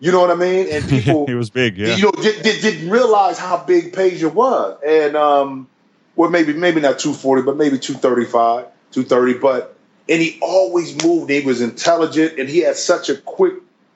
[0.01, 0.67] You know what I mean?
[0.71, 1.79] And people, he was big.
[1.79, 5.67] Yeah, you know, did, did, didn't realize how big Peja was, and um,
[6.15, 9.33] well, maybe maybe not two forty, but maybe two thirty five, two thirty.
[9.33, 9.75] But
[10.07, 11.31] and he always moved.
[11.31, 13.55] He was intelligent, and he had such a quick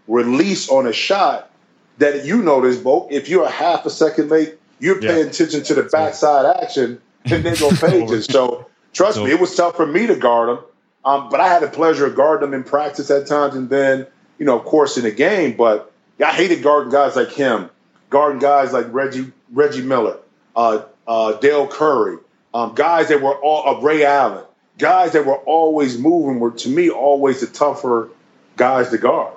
[0.08, 1.50] release on a shot
[1.98, 3.06] that you know this, Bo.
[3.10, 5.30] If you're a half a second late, you're paying yeah.
[5.30, 8.26] attention to the backside action and then go pages.
[8.26, 10.64] so trust so, me, it was tough for me to guard them.
[11.04, 14.06] Um, but I had the pleasure of guarding them in practice at times, and then
[14.38, 15.56] you know, of course, in the game.
[15.56, 15.92] But
[16.24, 17.70] I hated guarding guys like him,
[18.10, 20.18] guarding guys like Reggie Reggie Miller,
[20.54, 22.18] uh, uh, Dell Curry,
[22.52, 24.44] um, guys that were all uh, Ray Allen,
[24.78, 26.40] guys that were always moving.
[26.40, 28.10] Were to me always the tougher
[28.56, 29.34] guys to guard.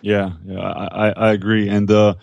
[0.00, 2.14] Yeah, yeah, I, I agree, and uh,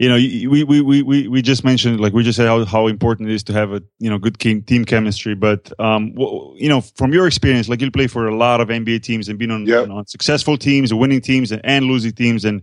[0.00, 2.86] you know, we, we, we, we, we just mentioned, like we just said how, how
[2.86, 5.34] important it is to have a, you know, good team, team chemistry.
[5.34, 6.14] But, um,
[6.56, 9.38] you know, from your experience, like you play for a lot of NBA teams and
[9.38, 9.90] been on, yep.
[9.90, 12.46] on successful teams, winning teams and, and losing teams.
[12.46, 12.62] And,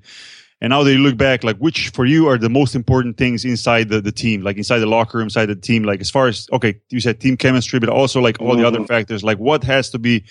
[0.61, 3.45] and now that you look back, like which for you are the most important things
[3.45, 6.27] inside the, the team, like inside the locker room, inside the team, like as far
[6.27, 8.61] as, okay, you said team chemistry, but also like all mm-hmm.
[8.61, 8.87] the other mm-hmm.
[8.87, 10.25] factors, like what has to be,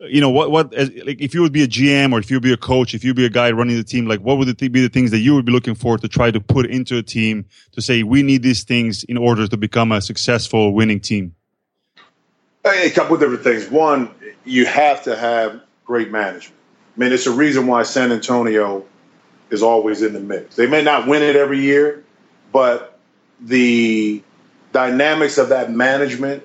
[0.00, 2.52] you know what what like if you would be a GM or if you'd be
[2.52, 4.88] a coach, if you'd be a guy running the team, like what would be the
[4.88, 7.82] things that you would be looking for to try to put into a team to
[7.82, 11.34] say we need these things in order to become a successful winning team?
[12.64, 13.68] A couple of different things.
[13.68, 14.10] One,
[14.44, 16.56] you have to have great management.
[16.96, 18.84] I mean, it's a reason why San Antonio
[19.50, 20.56] is always in the mix.
[20.56, 22.04] They may not win it every year,
[22.52, 22.98] but
[23.40, 24.22] the
[24.72, 26.42] dynamics of that management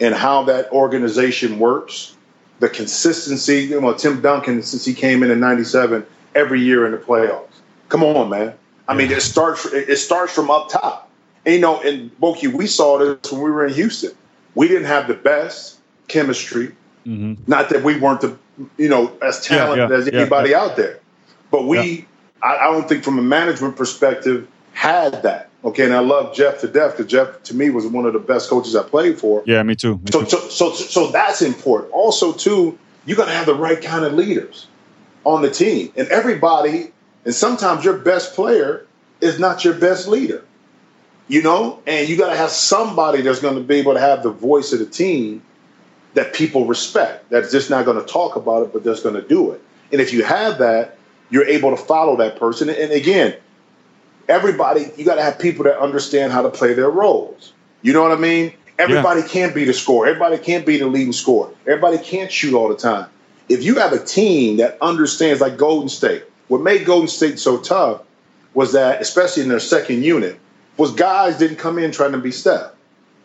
[0.00, 2.14] and how that organization works
[2.60, 3.60] the consistency.
[3.60, 7.48] You know, Tim Duncan, since he came in in '97, every year in the playoffs.
[7.88, 8.54] Come on, man.
[8.88, 9.66] I mean, it starts.
[9.66, 11.10] It starts from up top.
[11.46, 14.12] And, you know, in Boki, we saw this when we were in Houston.
[14.54, 15.78] We didn't have the best
[16.08, 16.68] chemistry.
[17.06, 17.34] Mm-hmm.
[17.46, 18.38] Not that we weren't the,
[18.78, 21.00] you know, as talented yeah, yeah, as anybody yeah, out there,
[21.50, 22.06] but we.
[22.42, 25.48] I, I don't think, from a management perspective, had that.
[25.64, 28.18] Okay, and I love Jeff to death because Jeff, to me, was one of the
[28.18, 29.42] best coaches I played for.
[29.46, 29.96] Yeah, me too.
[29.96, 30.26] Me so, too.
[30.26, 31.92] so, so, so that's important.
[31.92, 34.66] Also, too, you got to have the right kind of leaders
[35.24, 36.92] on the team, and everybody.
[37.24, 38.86] And sometimes your best player
[39.22, 40.44] is not your best leader,
[41.26, 41.80] you know.
[41.86, 44.74] And you got to have somebody that's going to be able to have the voice
[44.74, 45.42] of the team
[46.12, 47.30] that people respect.
[47.30, 49.62] That's just not going to talk about it, but that's going to do it.
[49.90, 50.98] And if you have that,
[51.30, 52.68] you're able to follow that person.
[52.68, 53.36] And again,
[54.28, 57.52] everybody, you got to have people that understand how to play their roles.
[57.82, 58.52] You know what I mean?
[58.78, 59.28] Everybody yeah.
[59.28, 60.08] can't be the scorer.
[60.08, 61.50] Everybody can't be the leading scorer.
[61.66, 63.08] Everybody can't shoot all the time.
[63.48, 67.58] If you have a team that understands, like Golden State, what made Golden State so
[67.58, 68.02] tough
[68.52, 70.38] was that, especially in their second unit,
[70.76, 72.72] was guys didn't come in trying to be Steph.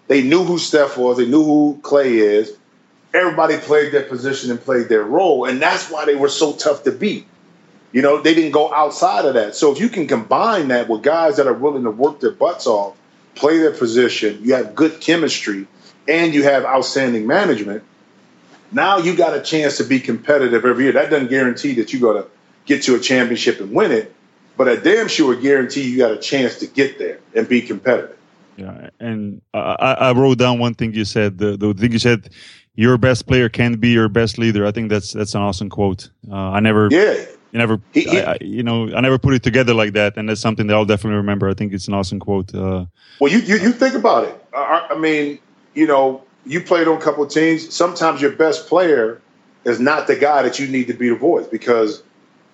[0.08, 1.18] They knew who Steph was.
[1.18, 2.56] They knew who Clay is.
[3.14, 6.84] Everybody played their position and played their role, and that's why they were so tough
[6.84, 7.26] to beat.
[7.92, 9.56] You know, they didn't go outside of that.
[9.56, 12.68] So if you can combine that with guys that are willing to work their butts
[12.68, 12.96] off,
[13.36, 15.66] play their position, you have good chemistry,
[16.08, 17.84] and you have outstanding management,
[18.72, 20.94] now you got a chance to be competitive every year.
[20.94, 22.30] That doesn't guarantee that you're going to
[22.66, 24.14] get to a championship and win it,
[24.56, 28.18] but a damn sure guarantee you got a chance to get there and be competitive.
[28.58, 31.38] Yeah, and I, I wrote down one thing you said.
[31.38, 32.30] The, the thing you said,
[32.76, 34.66] your best player can be your best leader.
[34.66, 36.10] I think that's that's an awesome quote.
[36.30, 39.44] Uh, I never yeah you never, he, he, I, you know, I never put it
[39.44, 41.50] together like that, and that's something that I'll definitely remember.
[41.50, 42.54] I think it's an awesome quote.
[42.54, 42.86] Uh,
[43.20, 44.46] well, you, you, you think about it.
[44.54, 45.40] I, I, mean,
[45.74, 47.74] you know, you played on a couple of teams.
[47.74, 49.22] Sometimes your best player
[49.66, 52.04] is not the guy that you need to be the voice because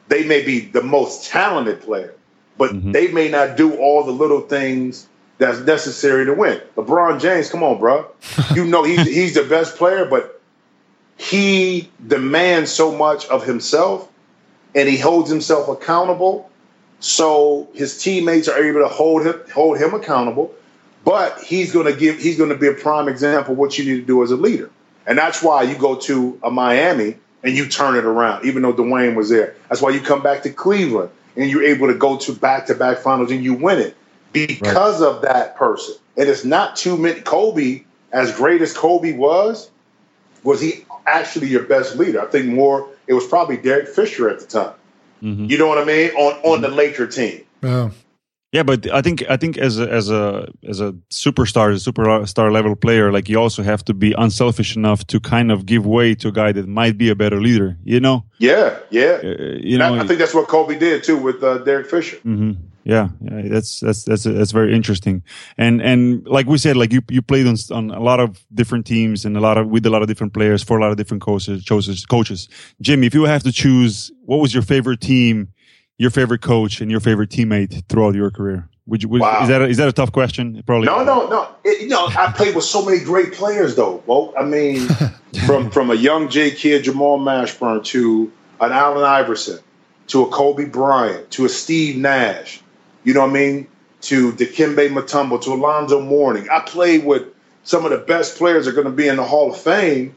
[0.07, 2.13] they may be the most talented player,
[2.57, 2.91] but mm-hmm.
[2.91, 6.61] they may not do all the little things that's necessary to win.
[6.77, 8.09] LeBron James, come on, bro.
[8.53, 10.41] You know he's he's the best player, but
[11.17, 14.09] he demands so much of himself
[14.75, 16.49] and he holds himself accountable.
[16.99, 20.53] So his teammates are able to hold him hold him accountable.
[21.03, 23.85] But he's going to give he's going to be a prime example of what you
[23.85, 24.69] need to do as a leader,
[25.07, 28.73] and that's why you go to a Miami and you turn it around, even though
[28.73, 29.55] Dwayne was there.
[29.69, 32.75] That's why you come back to Cleveland and you're able to go to back to
[32.75, 33.95] back finals and you win it
[34.33, 35.07] because right.
[35.07, 35.95] of that person.
[36.17, 37.21] And it's not too many.
[37.21, 39.69] Kobe, as great as Kobe was,
[40.43, 42.19] was he actually your best leader?
[42.19, 44.73] I think more it was probably Derek Fisher at the time.
[45.21, 45.45] Mm-hmm.
[45.45, 47.45] You know what I mean on on the Laker team.
[47.61, 47.91] Yeah.
[48.51, 51.91] Yeah, but I think I think as a as a as a superstar, as a
[51.91, 55.85] superstar level player, like you also have to be unselfish enough to kind of give
[55.85, 57.77] way to a guy that might be a better leader.
[57.83, 58.23] You know?
[58.37, 59.19] Yeah, yeah.
[59.21, 62.15] Uh, you know, I think that's what Kobe did too with uh, Derek Fisher.
[62.17, 62.51] Mm-hmm.
[62.85, 65.23] Yeah, yeah, that's that's that's that's very interesting.
[65.57, 68.85] And and like we said, like you you played on on a lot of different
[68.85, 70.97] teams and a lot of with a lot of different players for a lot of
[70.97, 71.65] different coaches.
[71.65, 72.47] Coaches, coaches.
[72.79, 75.49] Jim, if you have to choose, what was your favorite team?
[75.97, 78.69] your favorite coach and your favorite teammate throughout your career?
[78.87, 79.41] Would you, would, wow.
[79.41, 80.61] is that a, is that a tough question?
[80.65, 80.85] Probably.
[80.85, 81.49] No, no, no.
[81.63, 84.03] It, you know, I played with so many great players, though.
[84.05, 84.87] Well, I mean,
[85.47, 89.59] from from a young J kid, Jamal Mashburn, to an Allen Iverson,
[90.07, 92.61] to a Kobe Bryant, to a Steve Nash.
[93.05, 93.67] You know what I mean?
[94.01, 96.49] To Dikembe Mutombo, to Alonzo Mourning.
[96.49, 97.23] I played with
[97.63, 100.15] some of the best players that are going to be in the Hall of Fame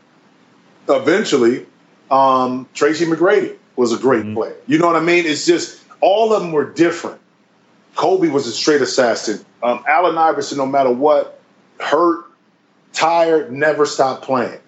[0.89, 1.67] eventually.
[2.11, 4.35] Um, Tracy McGrady was a great mm-hmm.
[4.35, 4.57] player.
[4.67, 5.27] You know what I mean?
[5.27, 7.21] It's just all of them were different.
[7.95, 9.45] Kobe was a straight assassin.
[9.63, 11.41] Um, Allen Iverson, no matter what,
[11.81, 12.25] hurt,
[12.93, 14.61] tired, never stopped playing.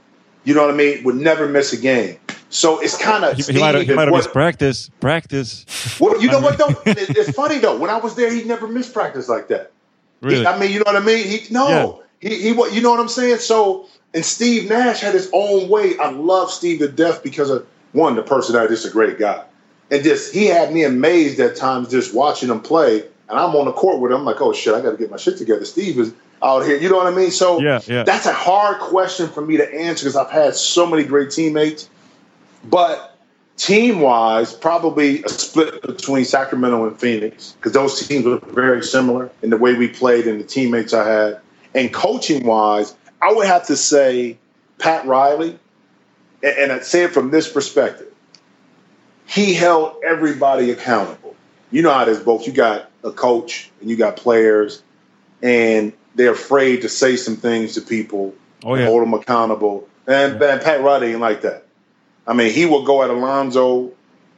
[0.44, 1.04] You know what I mean?
[1.04, 2.18] Would never miss a game.
[2.50, 4.90] So it's kind of he, he might have missed practice.
[5.00, 5.64] Practice.
[6.00, 6.68] Well, you know what though?
[6.86, 7.78] it, it's funny though.
[7.78, 9.72] When I was there, he never missed practice like that.
[10.20, 10.40] Really?
[10.40, 11.26] He, I mean, you know what I mean?
[11.26, 12.02] He no.
[12.20, 12.28] Yeah.
[12.28, 13.38] He, he you know what I'm saying?
[13.38, 15.96] So and Steve Nash had his own way.
[15.98, 19.44] I love Steve to death because of one, the personality, just a great guy.
[19.90, 23.02] And just he had me amazed at times just watching him play.
[23.28, 24.18] And I'm on the court with him.
[24.18, 25.64] I'm like, oh shit, I got to get my shit together.
[25.64, 26.76] Steve is out here.
[26.76, 27.30] You know what I mean?
[27.30, 28.02] So yeah, yeah.
[28.02, 31.88] that's a hard question for me to answer because I've had so many great teammates.
[32.64, 33.18] But
[33.56, 39.30] team wise, probably a split between Sacramento and Phoenix because those teams were very similar
[39.42, 41.40] in the way we played and the teammates I had.
[41.74, 44.38] And coaching wise, I would have to say
[44.78, 45.58] Pat Riley
[46.42, 48.12] and I'd say it from this perspective,
[49.26, 51.36] he held everybody accountable.
[51.70, 52.46] You know how it is, both.
[52.46, 54.82] You got a coach and you got players,
[55.42, 58.34] and they're afraid to say some things to people,
[58.64, 58.86] oh, yeah.
[58.86, 59.88] hold them accountable.
[60.06, 60.54] And, yeah.
[60.54, 61.64] and Pat Riley ain't like that.
[62.30, 63.92] I mean, he will go at Alonzo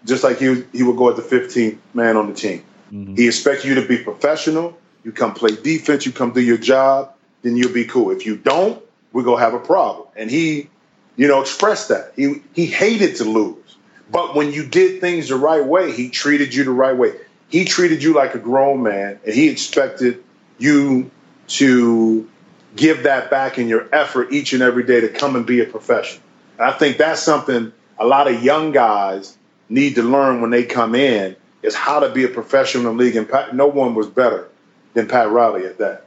[0.05, 2.65] just like he, he would go at the 15th man on the team.
[2.93, 3.15] Mm-hmm.
[3.15, 4.77] He expects you to be professional.
[5.05, 8.11] You come play defense, you come do your job, then you'll be cool.
[8.11, 8.83] If you don't,
[9.13, 10.09] we're going to have a problem.
[10.17, 10.71] And he
[11.17, 12.13] you know, expressed that.
[12.17, 13.77] He he hated to lose.
[14.11, 17.13] But when you did things the right way, he treated you the right way.
[17.49, 20.23] He treated you like a grown man and he expected
[20.59, 21.11] you
[21.49, 22.29] to
[22.77, 25.67] give that back in your effort each and every day to come and be a
[25.67, 26.23] professional.
[26.59, 29.37] And I think that's something a lot of young guys
[29.69, 33.05] need to learn when they come in is how to be a professional in the
[33.05, 33.17] league.
[33.17, 34.49] And Pat, no one was better
[34.95, 36.05] than Pat Riley at that.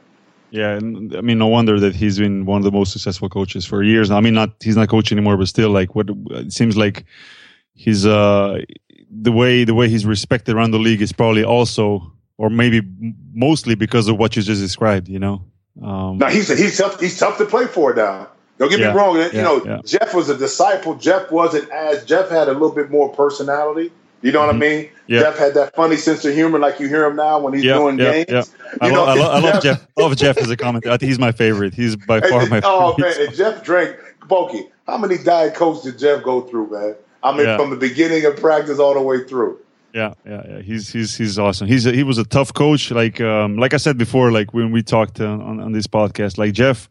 [0.50, 3.66] Yeah, and I mean, no wonder that he's been one of the most successful coaches
[3.66, 4.10] for years.
[4.10, 7.04] I mean, not he's not coaching anymore, but still, like, what it seems like
[7.74, 8.58] he's uh
[9.10, 12.80] the way the way he's respected around the league is probably also, or maybe
[13.34, 15.08] mostly because of what you just described.
[15.08, 15.44] You know.
[15.82, 17.00] Um, now he's he's tough.
[17.00, 18.28] He's tough to play for now.
[18.58, 19.16] Don't get yeah, me wrong.
[19.16, 19.80] You yeah, know, yeah.
[19.84, 20.94] Jeff was a disciple.
[20.94, 23.92] Jeff wasn't as Jeff had a little bit more personality.
[24.22, 24.58] You know mm-hmm.
[24.58, 24.82] what I mm-hmm.
[24.82, 25.20] mean?
[25.20, 27.96] Jeff had that funny sense of humor, like you hear him now when he's doing
[27.96, 28.26] games.
[28.28, 28.42] Yeah.
[28.80, 29.86] I, lo- I, lo- I, love Jeff.
[29.96, 30.92] I love Jeff as a commentator.
[30.92, 31.74] I think he's my favorite.
[31.74, 33.14] He's by far my oh, favorite.
[33.16, 34.70] Oh man, and Jeff drank Boki.
[34.86, 36.96] How many diet cokes did Jeff go through, man?
[37.22, 39.60] I mean, from the beginning of practice all the way through.
[39.92, 40.60] Yeah, yeah, yeah.
[40.60, 41.66] He's he's he's awesome.
[41.66, 42.90] He's a, he was a tough coach.
[42.90, 46.38] Like um, like I said before, like when we talked uh, on on this podcast,
[46.38, 46.88] like Jeff.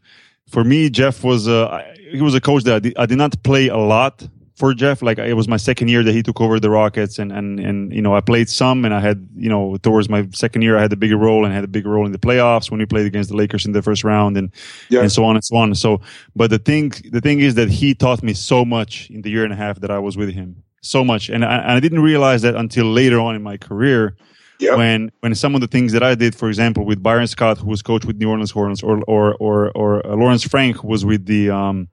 [0.49, 3.41] For me, Jeff was uh, he was a coach that I did, I did not
[3.43, 5.01] play a lot for Jeff.
[5.01, 7.93] Like it was my second year that he took over the Rockets, and and and
[7.93, 10.81] you know I played some, and I had you know towards my second year I
[10.81, 13.05] had a bigger role and had a bigger role in the playoffs when we played
[13.05, 14.51] against the Lakers in the first round, and
[14.89, 15.01] yeah.
[15.01, 15.75] and so on and so on.
[15.75, 16.01] So,
[16.35, 19.43] but the thing the thing is that he taught me so much in the year
[19.43, 22.01] and a half that I was with him, so much, and I, and I didn't
[22.01, 24.15] realize that until later on in my career.
[24.59, 24.77] Yep.
[24.77, 27.67] When when some of the things that I did, for example, with Byron Scott, who
[27.67, 31.03] was coach with New Orleans Hornets, or or or or uh, Lawrence Frank, who was
[31.03, 31.89] with the um,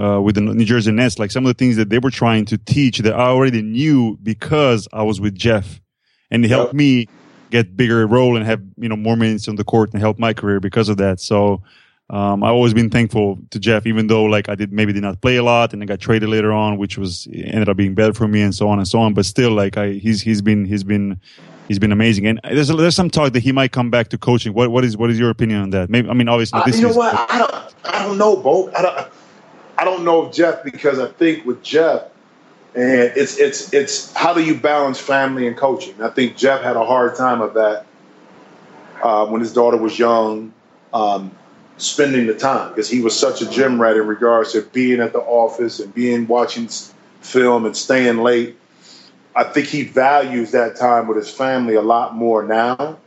[0.00, 2.44] uh, with the New Jersey Nets, like some of the things that they were trying
[2.46, 5.80] to teach that I already knew because I was with Jeff,
[6.30, 7.06] and it helped me
[7.50, 10.32] get bigger role and have you know more minutes on the court and help my
[10.32, 11.20] career because of that.
[11.20, 11.62] So
[12.12, 15.20] um, I've always been thankful to Jeff, even though like I did maybe did not
[15.22, 18.12] play a lot and I got traded later on, which was ended up being better
[18.12, 19.14] for me and so on and so on.
[19.14, 21.18] But still, like I he's he's been he's been
[21.68, 22.26] he's been amazing.
[22.26, 24.52] And there's there's some talk that he might come back to coaching.
[24.52, 25.88] What what is what is your opinion on that?
[25.88, 28.70] Maybe I mean obviously uh, you know what I don't I don't know, Bo.
[28.72, 29.08] I don't.
[29.78, 32.02] I don't know if Jeff because I think with Jeff,
[32.74, 36.00] and it's it's it's how do you balance family and coaching?
[36.02, 37.86] I think Jeff had a hard time of that
[39.02, 40.52] uh, when his daughter was young.
[40.92, 41.32] Um,
[41.82, 45.12] spending the time because he was such a gym rat in regards to being at
[45.12, 46.68] the office and being watching
[47.20, 48.56] film and staying late.
[49.34, 52.98] I think he values that time with his family a lot more now.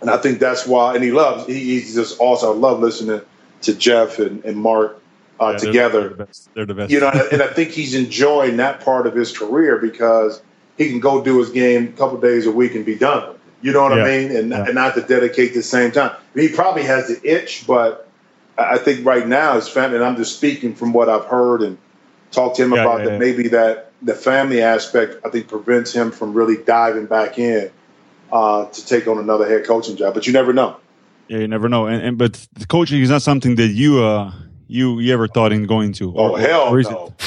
[0.00, 3.22] And I think that's why, and he loves, he, he's just also, I love listening
[3.62, 5.00] to Jeff and, and Mark
[5.40, 6.00] uh, yeah, together.
[6.00, 6.54] They're the, best.
[6.54, 6.92] they're the best.
[6.92, 10.42] You know, and I think he's enjoying that part of his career because
[10.76, 13.37] he can go do his game a couple days a week and be done.
[13.60, 14.04] You know what yeah.
[14.04, 14.36] I mean?
[14.36, 14.64] And, yeah.
[14.64, 16.16] and not to dedicate the same time.
[16.34, 18.08] He probably has the itch, but
[18.56, 21.78] I think right now his family, and I'm just speaking from what I've heard and
[22.30, 26.34] talked to him about that maybe that the family aspect, I think, prevents him from
[26.34, 27.70] really diving back in
[28.30, 30.14] uh, to take on another head coaching job.
[30.14, 30.76] But you never know.
[31.28, 31.86] Yeah, you never know.
[31.86, 34.32] And, and but the coaching is not something that you uh,
[34.68, 36.12] you you ever thought in going to?
[36.12, 37.12] Or, oh hell or no!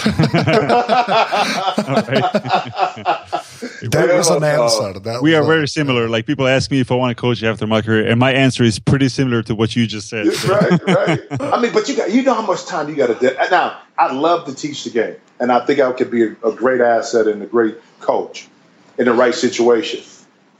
[3.81, 4.99] that was an answer.
[4.99, 6.07] That we are very similar.
[6.07, 8.63] Like people ask me if I want to coach after my career, and my answer
[8.63, 10.27] is pretty similar to what you just said.
[10.47, 11.21] right, right.
[11.41, 13.15] I mean, but you got you know how much time you got to.
[13.15, 16.35] De- now, I love to teach the game, and I think I could be a,
[16.45, 18.47] a great asset and a great coach
[18.97, 20.01] in the right situation.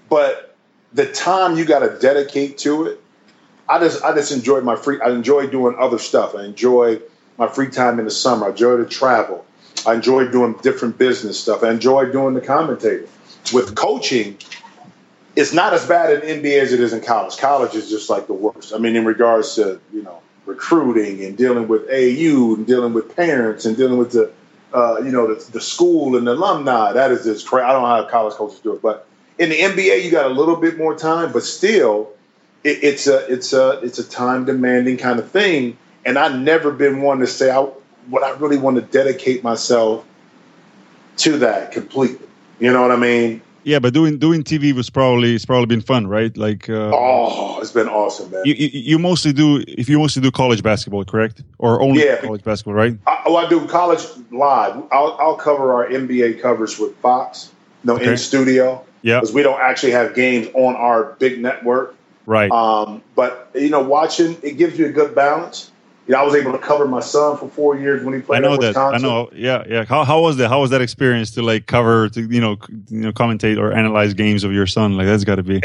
[0.09, 0.55] But
[0.93, 3.00] the time you got to dedicate to it
[3.67, 4.99] I just I just enjoy my free.
[5.01, 6.35] I enjoy doing other stuff.
[6.35, 6.99] I enjoy
[7.37, 8.47] my free time in the summer.
[8.47, 9.45] I enjoy to travel.
[9.85, 11.63] I enjoy doing different business stuff.
[11.63, 13.07] I enjoy doing the commentating.
[13.53, 14.37] With coaching,
[15.35, 17.37] it's not as bad in NBA as it is in college.
[17.37, 18.73] College is just like the worst.
[18.73, 23.15] I mean, in regards to you know recruiting and dealing with AU and dealing with
[23.15, 24.31] parents and dealing with the
[24.73, 26.93] uh, you know the, the, school and the alumni.
[26.93, 27.65] That is just crazy.
[27.65, 29.07] I don't know how college coaches do it, but
[29.37, 32.11] in the NBA, you got a little bit more time, but still
[32.63, 35.77] it, it's a it's a it's a time demanding kind of thing.
[36.05, 37.61] And I've never been one to say I
[38.09, 40.05] what I really want to dedicate myself
[41.17, 42.27] to that completely.
[42.59, 43.41] You know what I mean?
[43.63, 46.35] Yeah, but doing doing TV was probably it's probably been fun, right?
[46.35, 48.41] Like uh, oh, it's been awesome, man.
[48.43, 51.43] You, you, you mostly do if you mostly do college basketball, correct?
[51.59, 52.97] Or only yeah, college basketball, right?
[53.05, 54.83] I, oh, I do college live.
[54.91, 57.51] I'll, I'll cover our NBA covers with Fox,
[57.83, 58.11] no okay.
[58.11, 58.83] in studio.
[59.03, 61.95] Yeah, because we don't actually have games on our big network.
[62.25, 62.51] Right.
[62.51, 65.71] Um, but you know, watching it gives you a good balance.
[66.07, 68.37] You know, I was able to cover my son for four years when he played.
[68.37, 68.69] I know that.
[68.69, 69.05] Wisconsin.
[69.05, 69.29] I know.
[69.33, 69.85] Yeah, yeah.
[69.85, 70.49] How, how was that?
[70.49, 72.57] How was that experience to like cover to you know
[72.89, 74.97] you know commentate or analyze games of your son?
[74.97, 75.61] Like that's got to be.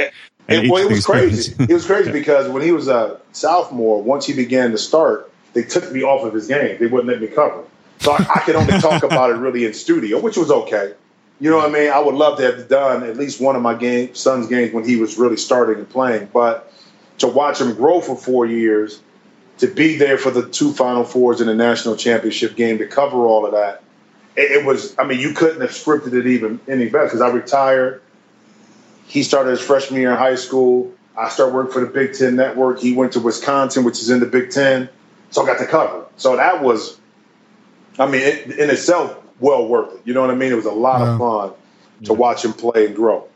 [0.49, 1.55] And, and well, it was crazy.
[1.59, 5.63] it was crazy because when he was a sophomore, once he began to start, they
[5.63, 6.79] took me off of his game.
[6.79, 7.65] They wouldn't let me cover.
[8.01, 10.95] So I, I could only talk about it really in studio, which was okay.
[11.39, 11.91] You know what I mean?
[11.91, 14.85] I would love to have done at least one of my game, son's games when
[14.85, 16.31] he was really starting and playing.
[16.33, 16.73] But
[17.19, 19.03] to watch him grow for four years,
[19.59, 23.19] to be there for the two Final Fours in the national championship game, to cover
[23.19, 23.83] all of that,
[24.35, 24.95] it, it was.
[24.99, 28.03] I mean, you couldn't have scripted it even any better because I retired.
[29.07, 30.93] He started his freshman year in high school.
[31.19, 32.81] I started working for the Big Ten Network.
[32.81, 34.89] He went to Wisconsin, which is in the Big Ten,
[35.31, 36.07] so I got to cover.
[36.17, 36.99] So that was,
[37.99, 40.01] I mean, it, in itself, well worth it.
[40.05, 40.53] You know what I mean?
[40.53, 41.13] It was a lot yeah.
[41.13, 41.51] of fun
[42.05, 42.19] to yeah.
[42.19, 43.29] watch him play and grow.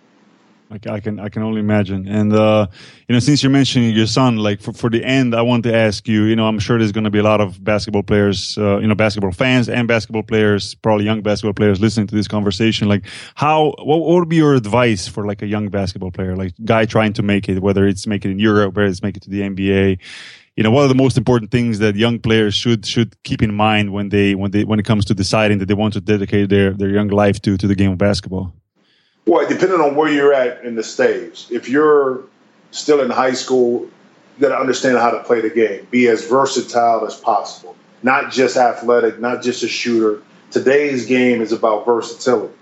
[0.72, 2.06] I can I can only imagine.
[2.06, 2.68] And uh,
[3.08, 5.74] you know, since you're mentioning your son, like for, for the end, I want to
[5.74, 6.24] ask you.
[6.24, 8.86] You know, I'm sure there's going to be a lot of basketball players, uh, you
[8.86, 12.88] know, basketball fans and basketball players, probably young basketball players, listening to this conversation.
[12.88, 16.52] Like, how what, what would be your advice for like a young basketball player, like
[16.64, 19.24] guy trying to make it, whether it's make it in Europe, whether it's make it
[19.24, 19.98] to the NBA?
[20.60, 23.54] You know what are the most important things that young players should should keep in
[23.54, 26.50] mind when they when they when it comes to deciding that they want to dedicate
[26.50, 28.52] their their young life to to the game of basketball?
[29.24, 32.24] Well depending on where you're at in the stage if you're
[32.72, 33.88] still in high school
[34.36, 35.86] you got to understand how to play the game.
[35.90, 37.74] Be as versatile as possible.
[38.02, 40.22] Not just athletic not just a shooter.
[40.50, 42.52] Today's game is about versatility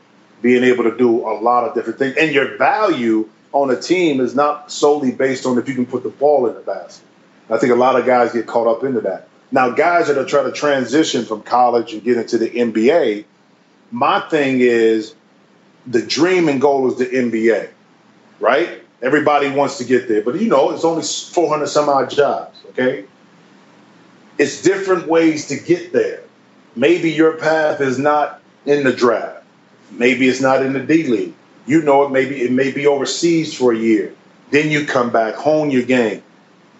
[0.41, 2.17] being able to do a lot of different things.
[2.17, 6.05] And your value on a team is not solely based on if you can put
[6.05, 7.08] the ball in the basket
[7.51, 9.29] I think a lot of guys get caught up into that.
[9.51, 13.25] Now, guys that are trying to transition from college and get into the NBA,
[13.91, 15.15] my thing is
[15.87, 17.71] the dream and goal is the NBA,
[18.41, 18.83] right?
[19.01, 23.07] Everybody wants to get there, but you know, it's only 400 some odd jobs, okay?
[24.37, 26.23] It's different ways to get there.
[26.77, 29.45] Maybe your path is not in the draft.
[29.91, 31.35] Maybe it's not in the D League.
[31.67, 34.15] You know it, maybe it may be overseas for a year.
[34.51, 36.23] Then you come back, hone your game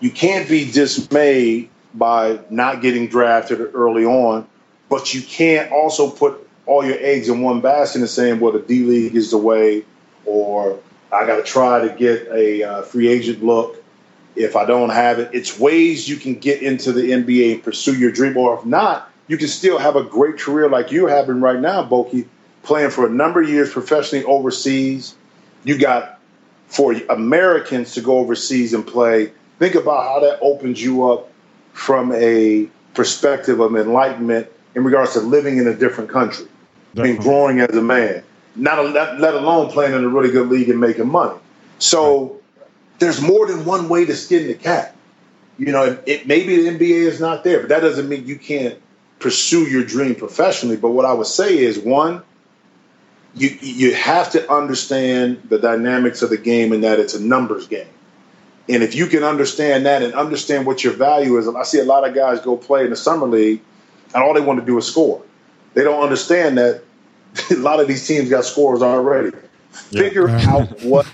[0.01, 4.47] you can't be dismayed by not getting drafted early on,
[4.89, 8.61] but you can't also put all your eggs in one basket and saying, well, the
[8.61, 9.85] D League is the way,
[10.25, 10.79] or
[11.13, 13.83] I got to try to get a uh, free agent look.
[14.37, 17.99] If I don't have it, it's ways you can get into the NBA and pursue
[17.99, 18.37] your dream.
[18.37, 21.83] Or if not, you can still have a great career like you're having right now,
[21.83, 22.27] Boki,
[22.63, 25.17] playing for a number of years professionally overseas.
[25.65, 26.21] You got
[26.69, 31.31] for Americans to go overseas and play think about how that opens you up
[31.73, 36.47] from a perspective of enlightenment in regards to living in a different country,
[36.97, 38.23] I mean, growing as a man,
[38.57, 41.39] not, a, let, alone playing in a really good league and making money.
[41.79, 42.41] So
[42.99, 44.95] there's more than one way to skin the cat.
[45.59, 48.37] You know, it, it maybe the NBA is not there, but that doesn't mean you
[48.37, 48.79] can't
[49.19, 50.77] pursue your dream professionally.
[50.77, 52.23] But what I would say is one,
[53.35, 57.67] you you have to understand the dynamics of the game and that it's a numbers
[57.67, 57.89] game.
[58.69, 61.85] And if you can understand that and understand what your value is, I see a
[61.85, 63.63] lot of guys go play in the summer league
[64.15, 65.23] and all they want to do is score.
[65.75, 66.83] They don't understand that
[67.51, 69.37] a lot of these teams got scores already.
[69.91, 70.03] Yeah.
[70.03, 71.07] Figure out what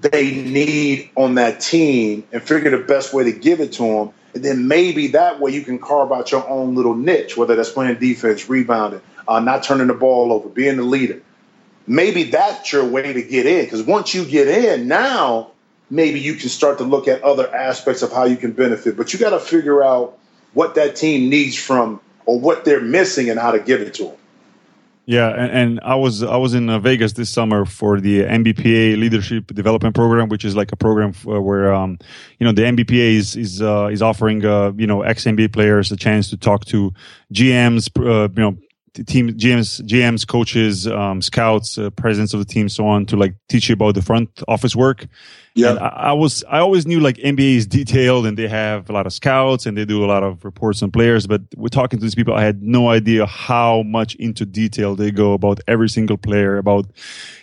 [0.00, 4.10] they need on that team and figure the best way to give it to them.
[4.34, 7.70] And then maybe that way you can carve out your own little niche, whether that's
[7.70, 11.22] playing defense, rebounding, uh, not turning the ball over, being the leader.
[11.86, 13.64] Maybe that's your way to get in.
[13.64, 15.52] Because once you get in, now
[15.94, 18.96] maybe you can start to look at other aspects of how you can benefit.
[18.96, 20.18] But you got to figure out
[20.52, 24.04] what that team needs from or what they're missing and how to give it to
[24.04, 24.16] them.
[25.06, 28.98] Yeah, and, and, I was I was in uh, Vegas this summer for the NBPA
[28.98, 31.98] Leadership Development Program, which is like a program uh, where um,
[32.38, 35.92] you know the NBPA is is uh, is offering uh, you know ex NBA players
[35.92, 36.94] a chance to talk to
[37.34, 38.56] GMs, uh, you know
[39.02, 43.34] team GMs, GMs, coaches, um, scouts, uh, presidents of the team, so on, to like
[43.48, 45.06] teach you about the front office work.
[45.56, 48.92] Yeah, I, I, was I always knew like NBA is detailed and they have a
[48.92, 51.26] lot of scouts and they do a lot of reports on players.
[51.26, 55.12] But we're talking to these people, I had no idea how much into detail they
[55.12, 56.86] go about every single player, about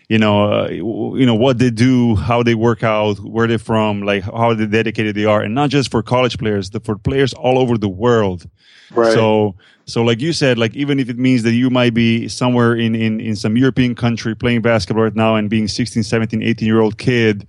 [0.09, 4.01] you know, uh, you know what they do, how they work out, where they're from,
[4.01, 7.57] like how dedicated they are, and not just for college players, but for players all
[7.57, 8.45] over the world.
[8.93, 9.13] Right.
[9.13, 9.55] So
[9.91, 12.95] so, like you said, like even if it means that you might be somewhere in,
[12.95, 16.79] in, in some European country playing basketball right now and being 16, 17, 18 year
[16.79, 17.45] old kid,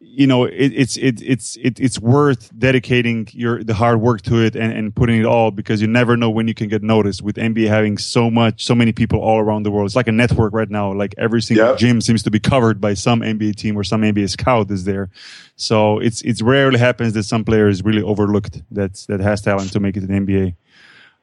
[0.00, 4.40] you know, it, it's, it, it's, it, it's worth dedicating your, the hard work to
[4.42, 7.20] it and, and putting it all because you never know when you can get noticed
[7.20, 9.84] with NBA having so much, so many people all around the world.
[9.84, 10.94] It's like a network right now.
[10.94, 11.78] Like every single yep.
[11.78, 15.10] gym seems to be covered by some NBA team or some NBA scout is there.
[15.56, 19.72] So it's, it's rarely happens that some player is really overlooked that's, that has talent
[19.72, 20.54] to make it in NBA.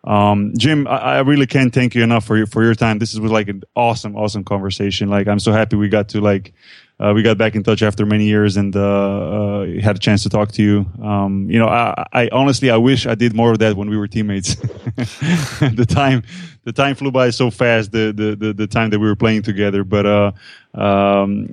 [0.03, 2.99] Um, Jim, I, I, really can't thank you enough for your for your time.
[2.99, 5.09] This was like an awesome, awesome conversation.
[5.09, 6.53] Like I'm so happy we got to like
[6.99, 10.23] uh, we got back in touch after many years and uh, uh, had a chance
[10.23, 10.85] to talk to you.
[11.01, 13.95] Um, you know, I, I, honestly I wish I did more of that when we
[13.95, 14.55] were teammates.
[14.55, 16.23] the time
[16.65, 17.93] the time flew by so fast.
[17.93, 20.31] The, the the the time that we were playing together, but uh,
[20.73, 21.49] um,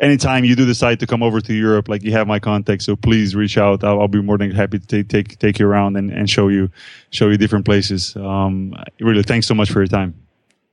[0.00, 2.96] anytime you do decide to come over to Europe, like you have my contact, so
[2.96, 3.84] please reach out.
[3.84, 6.48] I'll, I'll be more than happy to take take, take you around and, and show
[6.48, 6.70] you
[7.10, 8.16] show you different places.
[8.16, 10.14] Um, really, thanks so much for your time.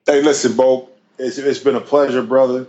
[0.06, 2.68] Hey, listen, Bo, it's, it's been a pleasure, brother.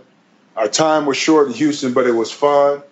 [0.55, 2.83] Our time was short in Houston, but it was fun.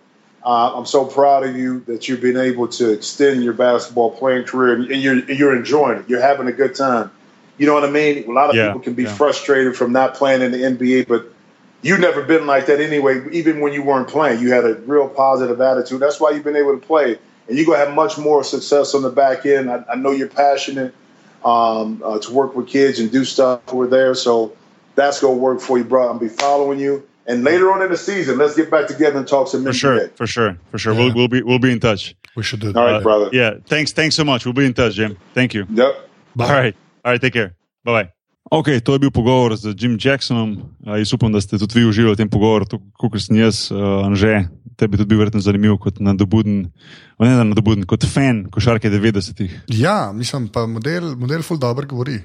[0.44, 4.46] Uh, I'm so proud of you that you've been able to extend your basketball playing
[4.46, 6.10] career, and you're you're enjoying it.
[6.10, 7.12] You're having a good time.
[7.58, 8.28] You know what I mean?
[8.28, 9.14] A lot of yeah, people can be yeah.
[9.14, 11.32] frustrated from not playing in the NBA, but
[11.82, 13.24] you've never been like that anyway.
[13.32, 16.00] Even when you weren't playing, you had a real positive attitude.
[16.00, 17.18] That's why you've been able to play,
[17.48, 19.70] and you're gonna have much more success on the back end.
[19.70, 20.94] I, I know you're passionate
[21.44, 24.56] um, uh, to work with kids and do stuff over there, so
[24.96, 26.08] that's gonna work for you, bro.
[26.08, 27.08] I'll be following you.
[27.28, 29.64] And later on in the season, let's get back together and talk some.
[29.64, 30.94] For sure, for sure, for sure.
[30.94, 31.06] Yeah.
[31.06, 32.16] We'll, we'll be we'll be in touch.
[32.36, 32.80] We should do that.
[32.80, 33.30] All right, uh, brother.
[33.32, 34.46] Yeah, thanks, thanks so much.
[34.46, 35.18] We'll be in touch, Jim.
[35.34, 35.66] Thank you.
[35.70, 36.10] Yep.
[36.36, 36.46] Bye.
[36.46, 36.76] All right,
[37.06, 37.22] all right.
[37.22, 37.56] Take care.
[37.84, 38.12] Bye bye.
[38.52, 40.58] Ok, to je bil pogovor z Jim Jacksonom.
[40.84, 44.52] Jaz upam, da ste tudi vi uživali v tem pogovoru, kot sem jaz, uh, Anže.
[44.76, 46.68] Tebi tudi bil verjetno zanimiv kot nadobuden,
[47.22, 49.56] ne nadobuden, kot fan košarke 90-ih.
[49.72, 52.20] Ja, mislim pa model, model full dobro govori.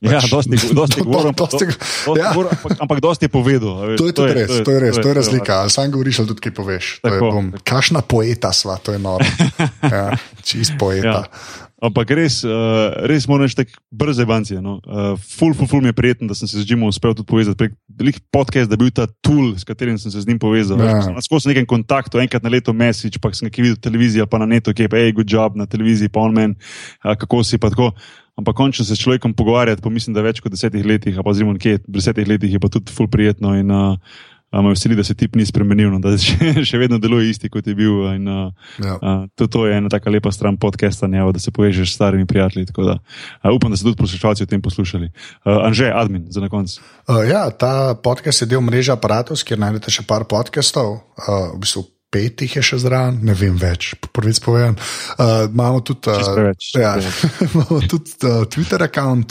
[0.00, 2.32] Ja, pač, dosti, dosti govorim, do, dosti, dosti ja.
[2.32, 3.72] govorim, ampak, ampak dosti je povedal.
[3.84, 5.58] Veš, to je tudi res, to je res, to je razlika.
[5.64, 6.92] Ali sam govoriš, ali tudi kaj poveš.
[7.04, 9.24] Tako, bom, kašna poeta sva, to je noro.
[9.80, 10.12] Ja,
[10.44, 11.24] čist poeta.
[11.24, 11.68] Ja.
[11.80, 14.60] Ampak res, uh, res moram reči, tako brze bancije.
[14.60, 14.76] No.
[14.84, 17.70] Uh, ful, ful, ful mi je prijeten, da sem se z Jimom uspel tudi povezati.
[18.00, 20.76] Prek podcast, da je bil ta tool, s katerim sem se z njim povezal.
[20.84, 21.00] Ja.
[21.24, 24.76] Skozi nekaj kontaktov, enkrat na leto mesič, pa sem nekaj videl televizijo, pa na netu,
[24.76, 26.56] ki je pa hej, good job na televiziji, pa on men,
[27.00, 27.94] uh, kako si pa tako.
[28.40, 31.52] Ampak končno se s človekom pogovarjati, pa mislim, da več kot desetih letih, pa zimo
[31.52, 33.52] nekje desetih letih je pa tudi ful prijetno.
[33.56, 33.96] In, uh,
[34.52, 37.66] Me veseli, da se tip ni spremenil, no, da še, še vedno deluje isti, kot
[37.70, 38.02] je bil.
[38.16, 38.96] In, uh, ja.
[38.98, 42.26] uh, to, to je ena tako lepa stran podcasta, ne, da se povežeš s starimi
[42.26, 42.66] prijatelji.
[42.74, 45.12] Da, uh, upam, da ste tudi poslušalci o tem poslušali.
[45.44, 46.80] Uh, Anže, admin, za na konec.
[47.06, 50.98] Uh, ja, ta podcast je del mreže aparatov, kjer najdete še par podcastov.
[51.14, 54.74] Uh, v bistvu Pet jih je še zraven, ne vem več, prvi spovedan.
[55.14, 56.96] Uh, imamo tudi, uh, ja,
[57.46, 59.22] imamo tudi uh, Twitter račun,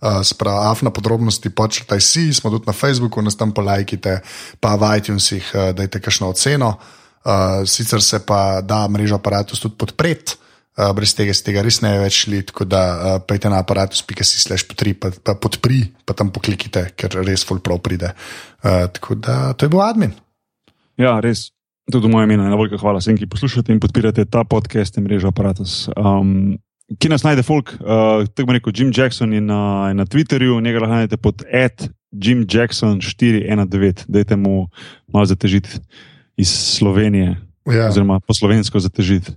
[0.00, 4.20] uh, spravo, afna podrobnosti, počrtaj si, smo tudi na Facebooku, nas tam polajkite,
[4.60, 6.74] pa v iTunesih uh, dajte kakšno oceno.
[7.20, 10.40] Uh, sicer se pa da mrežo aparatus tudi podpreti.
[10.78, 14.40] Uh, brez tega se tega res ne več šli, tako da uh, pejte na aparatus.si
[14.40, 18.14] slash potri, pa, pa podpri, pa tam poklikite, ker res full prav pride.
[18.64, 20.14] Uh, tako da to je bil admin.
[21.00, 21.50] Ja, res.
[21.90, 25.88] Tudi moje ime, najbolj hvala vsem, ki poslušate in podpirate ta podcast in mrežo aparatus.
[25.98, 26.54] Um,
[26.98, 30.94] ki nas najde folk, uh, tako rekel Jim Jackson in na, na Twitterju, njega lahko
[30.94, 34.68] najdete pod ad Jim Jackson 419, dajte mu
[35.12, 35.78] malo zatežiti
[36.36, 37.36] iz Slovenije,
[37.70, 39.32] Ja, oziroma po slovensko zatežiti.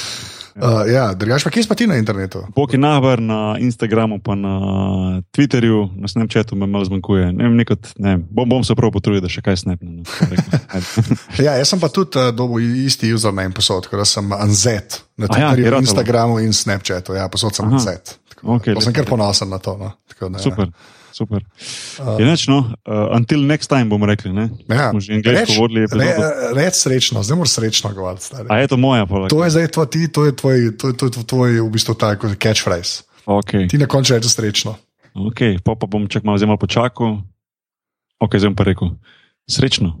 [0.56, 2.42] uh, ja drugač pa kje si pa ti na internetu?
[2.56, 4.54] Bok je nahbar na Instagramu, pa na
[5.34, 7.32] Twitterju, na Snapchatu me malo zmanjkuje.
[7.32, 10.02] Ne vem, nekot, ne, bom, bom se prav potrudil, da še kaj snapnem.
[11.40, 15.28] Ja, jaz sem pa tudi uh, dobil isti username posod, tako da sem Anzet na
[15.28, 15.82] ja, Twitterju, ja.
[15.84, 17.16] Instagramu in Snapchatu.
[17.16, 17.68] Ja, posod sem.
[17.70, 18.16] Anzet.
[18.34, 18.96] Tako, okay, sem lepo.
[19.00, 19.76] kar ponosen na to.
[19.80, 19.92] No.
[20.10, 20.66] Tako, da, ja.
[21.12, 22.20] Super, super.
[22.20, 24.32] Je neč, no, uh, until next time bomo rekli.
[24.32, 24.48] Ne?
[24.68, 24.90] Ja.
[24.90, 26.10] Smo že angliško vodili re,
[26.56, 28.24] reč srečno, zdaj moraš srečno govoriti.
[28.24, 28.48] stari.
[28.50, 29.30] A je to moja poleg?
[29.30, 31.94] To je zdaj tvoj, ti, to je tvoj, to je, to je tvoj v bistvu
[31.94, 33.02] tako catchphrase.
[33.26, 33.68] Okay.
[33.70, 34.76] Ti na koncu rečeš srečno.
[35.14, 37.22] ok, pa, pa bom čak malo zelo počakal.
[38.20, 38.94] Ok, zdaj bom pa rekel.
[39.50, 39.96] Srečno.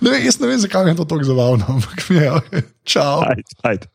[0.00, 2.62] Ne, jaz ne vem, zakaj je to tako zabavno, ampak mi je, okay.
[2.88, 3.20] čau.
[3.20, 3.86] Ajde, ajde.